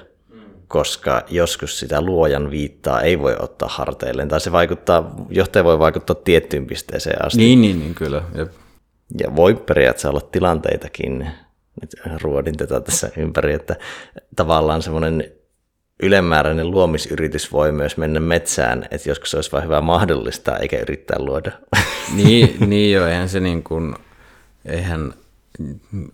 koska 0.69 1.23
joskus 1.31 1.79
sitä 1.79 2.01
luojan 2.01 2.51
viittaa 2.51 3.01
ei 3.01 3.19
voi 3.19 3.37
ottaa 3.38 3.69
harteilleen, 3.69 4.29
tai 4.29 4.40
se 4.40 4.53
vaikuttaa, 4.53 5.15
johtaja 5.29 5.65
voi 5.65 5.79
vaikuttaa 5.79 6.17
tiettyyn 6.25 6.67
pisteeseen 6.67 7.27
asti. 7.27 7.38
Niin, 7.38 7.61
niin, 7.61 7.79
niin 7.79 7.94
kyllä. 7.94 8.23
Jep. 8.35 8.52
Ja 9.21 9.37
voi 9.37 9.54
periaatteessa 9.54 10.11
olla 10.11 10.21
tilanteitakin, 10.21 11.29
nyt 11.81 12.21
ruodin 12.23 12.57
tätä 12.57 12.81
tässä 12.81 13.11
ympäri, 13.17 13.52
että 13.52 13.77
tavallaan 14.37 14.83
semmoinen 14.83 15.33
ylemmääräinen 16.03 16.71
luomisyritys 16.71 17.53
voi 17.53 17.73
myös 17.73 17.97
mennä 17.97 18.21
metsään, 18.21 18.88
että 18.90 19.09
joskus 19.09 19.35
olisi 19.35 19.53
vain 19.53 19.65
hyvä 19.65 19.81
mahdollistaa, 19.81 20.57
eikä 20.57 20.79
yrittää 20.79 21.19
luoda. 21.19 21.53
Niin, 22.15 22.57
niin 22.71 22.92
jo, 22.92 23.07
eihän 23.07 23.29
se 23.29 23.40
niin 23.40 23.63
kuin, 23.63 23.94
eihän 24.65 25.15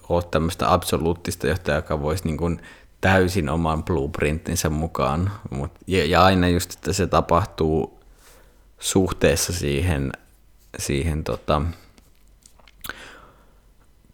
ole 0.08 0.22
tämmöistä 0.30 0.72
absoluuttista 0.72 1.46
johtajaa, 1.46 1.78
joka 1.78 2.02
voisi 2.02 2.24
niin 2.24 2.36
kuin 2.36 2.60
täysin 3.00 3.48
oman 3.48 3.84
blueprintinsä 3.84 4.70
mukaan. 4.70 5.30
Mut, 5.50 5.70
ja, 5.86 6.04
ja 6.04 6.24
aina 6.24 6.48
just, 6.48 6.72
että 6.72 6.92
se 6.92 7.06
tapahtuu 7.06 8.00
suhteessa 8.78 9.52
siihen, 9.52 10.12
siihen 10.78 11.24
tota, 11.24 11.62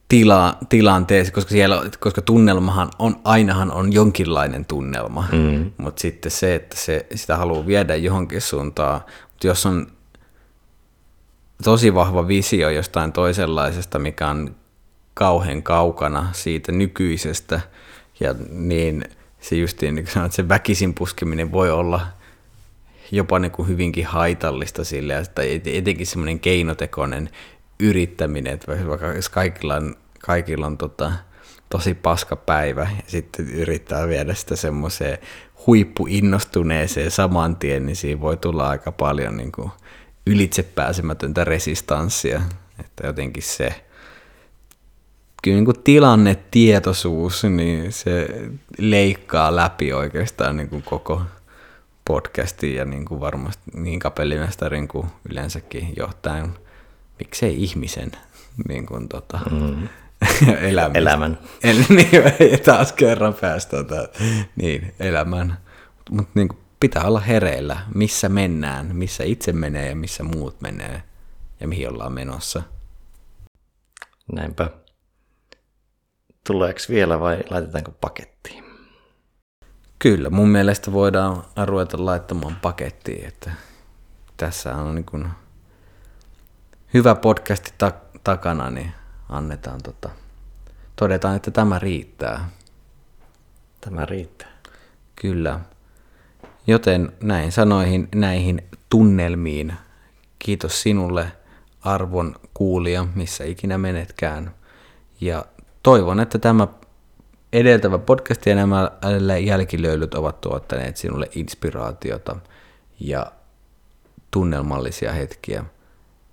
tila, 0.09 0.59
tilanteeseen, 0.69 1.35
koska, 1.35 1.51
siellä, 1.51 1.83
koska 2.01 2.23
tunnelmahan 2.23 2.91
on, 2.99 3.17
ainahan 3.25 3.73
on 3.73 3.93
jonkinlainen 3.93 4.65
tunnelma, 4.65 5.29
mm. 5.33 5.71
mutta 5.79 6.01
sitten 6.01 6.31
se, 6.31 6.55
että 6.55 6.77
se, 6.77 7.07
sitä 7.15 7.37
haluaa 7.37 7.67
viedä 7.67 7.97
johonkin 7.97 8.41
suuntaan, 8.41 9.01
mutta 9.31 9.47
jos 9.47 9.67
on 9.67 9.87
tosi 11.65 11.95
vahva 11.95 12.29
visio 12.29 12.71
jostain 12.71 13.13
toisenlaisesta, 13.13 13.99
mikä 13.99 14.29
on 14.29 14.55
kauhean 15.15 15.63
kaukana 15.63 16.29
siitä 16.33 16.73
nykyisestä. 16.73 17.61
Ja 18.21 18.35
niin 18.51 19.05
se 19.41 19.57
justiin, 19.57 19.95
niin 19.95 20.05
kuin 20.05 20.13
sanoit, 20.13 20.33
se 20.33 20.49
väkisin 20.49 20.95
puskeminen 20.95 21.53
voi 21.53 21.71
olla 21.71 22.01
jopa 23.13 23.39
niin 23.39 23.53
kuin 23.53 23.69
hyvinkin 23.69 24.07
haitallista 24.07 24.85
sille, 24.85 25.19
että 25.19 25.43
etenkin 25.65 26.07
semmoinen 26.07 26.41
keinotekoinen 26.41 27.31
yrittäminen, 27.81 28.53
että 28.53 28.87
vaikka 28.87 29.07
jos 29.07 29.29
kaikilla 29.29 29.75
on, 29.75 29.97
kaikilla 30.21 30.67
on 30.67 30.79
tota, 30.79 31.13
tosi 31.69 31.95
paska 31.95 32.37
päivä 32.37 32.83
ja 32.83 33.03
sitten 33.07 33.49
yrittää 33.51 34.09
viedä 34.09 34.35
sitä 34.35 34.57
semmoiseen 34.57 35.19
huippuinnostuneeseen 35.67 37.11
saman 37.11 37.57
tien, 37.57 37.87
niin 37.87 37.97
siinä 37.97 38.21
voi 38.21 38.37
tulla 38.37 38.69
aika 38.69 38.93
paljon 38.93 39.37
niin 39.37 39.53
kuin 39.53 39.71
ylitsepääsemätöntä 40.27 41.45
resistanssia. 41.45 42.41
Että 42.81 43.07
jotenkin 43.07 43.43
se 43.43 43.75
kyllä 45.43 45.55
niin 45.55 45.65
kuin 45.65 45.81
tilannetietoisuus, 45.85 47.45
niin 47.45 47.93
se 47.93 48.29
leikkaa 48.79 49.57
läpi 49.57 49.93
oikeastaan 49.93 50.57
niin 50.57 50.69
kuin 50.69 50.83
koko 50.83 51.23
podcastin 52.05 52.75
ja 52.75 52.85
niin 52.85 53.05
kuin 53.05 53.21
varmasti 53.21 53.63
niin 53.75 54.01
kapellimestarin 54.01 54.89
kuin 54.89 55.07
yleensäkin 55.31 55.93
johtajan, 55.97 56.59
miksei 57.19 57.63
ihmisen 57.63 58.13
niin 58.69 58.87
kuin 58.87 59.09
tota, 59.09 59.41
mm. 59.51 59.89
elämän. 60.61 60.97
elämän. 60.97 61.39
En, 61.63 61.77
niin, 61.89 62.61
taas 62.65 62.93
kerran 62.93 63.35
päästä 63.35 63.77
tota, 63.77 64.09
niin, 64.57 64.95
elämän. 65.01 65.59
Mutta 66.11 66.33
niin 66.35 66.49
pitää 66.81 67.05
olla 67.05 67.21
hereillä, 67.21 67.77
missä 67.95 68.29
mennään, 68.29 68.97
missä 68.97 69.25
itse 69.25 69.53
menee 69.53 69.89
ja 69.89 69.97
missä 69.97 70.25
muut 70.25 70.61
menee 70.61 71.03
ja 71.61 71.69
mihin 71.69 71.89
ollaan 71.89 72.13
menossa. 72.13 72.63
Näinpä. 74.33 74.71
Tuleeko 76.47 76.81
vielä 76.89 77.21
vai 77.21 77.39
laitetaanko 77.51 77.93
pakettiin? 78.01 78.65
Kyllä, 79.99 80.31
mun 80.31 80.49
mielestä 80.49 80.93
voidaan 80.93 81.45
ruveta 81.67 82.05
laittamaan 82.05 82.57
pakettiin, 82.63 83.25
että 83.29 83.51
tässä 84.37 84.77
on 84.77 84.95
niin 84.95 85.05
kuin 85.05 85.29
hyvä 86.95 87.15
podcasti 87.15 87.73
ta- 87.79 87.93
takana, 88.25 88.71
niin 88.71 88.93
annetaan 89.29 89.81
tota, 89.83 90.11
todetaan, 90.97 91.37
että 91.37 91.51
tämä 91.51 91.79
riittää. 91.79 92.49
Tämä 93.81 94.07
riittää. 94.07 94.49
Kyllä. 95.17 95.61
Joten 96.67 97.13
näin 97.21 97.53
sanoihin, 97.53 98.09
näihin 98.15 98.63
tunnelmiin. 98.91 99.73
Kiitos 100.39 100.83
sinulle 100.83 101.33
arvon 101.81 102.35
kuulija, 102.55 103.07
missä 103.15 103.45
ikinä 103.45 103.79
menetkään. 103.79 104.55
Ja 105.21 105.45
toivon, 105.83 106.21
että 106.21 106.39
tämä 106.39 106.69
edeltävä 107.53 107.99
podcast 107.99 108.47
ja 108.47 108.55
nämä 108.55 108.91
jälkilöylyt 109.45 110.15
ovat 110.15 110.41
tuottaneet 110.41 110.97
sinulle 110.97 111.29
inspiraatiota 111.35 112.37
ja 113.01 113.33
tunnelmallisia 114.31 115.13
hetkiä. 115.13 115.65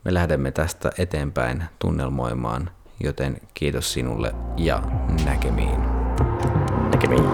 Me 0.06 0.14
lähdemme 0.14 0.52
tästä 0.52 0.92
eteenpäin 0.98 1.64
tunnelmoimaan, 1.80 2.70
joten 3.04 3.38
kiitos 3.54 3.94
sinulle 3.94 4.36
ja 4.58 4.84
näkemiin. 5.26 5.80
Näkemiin. 6.92 7.26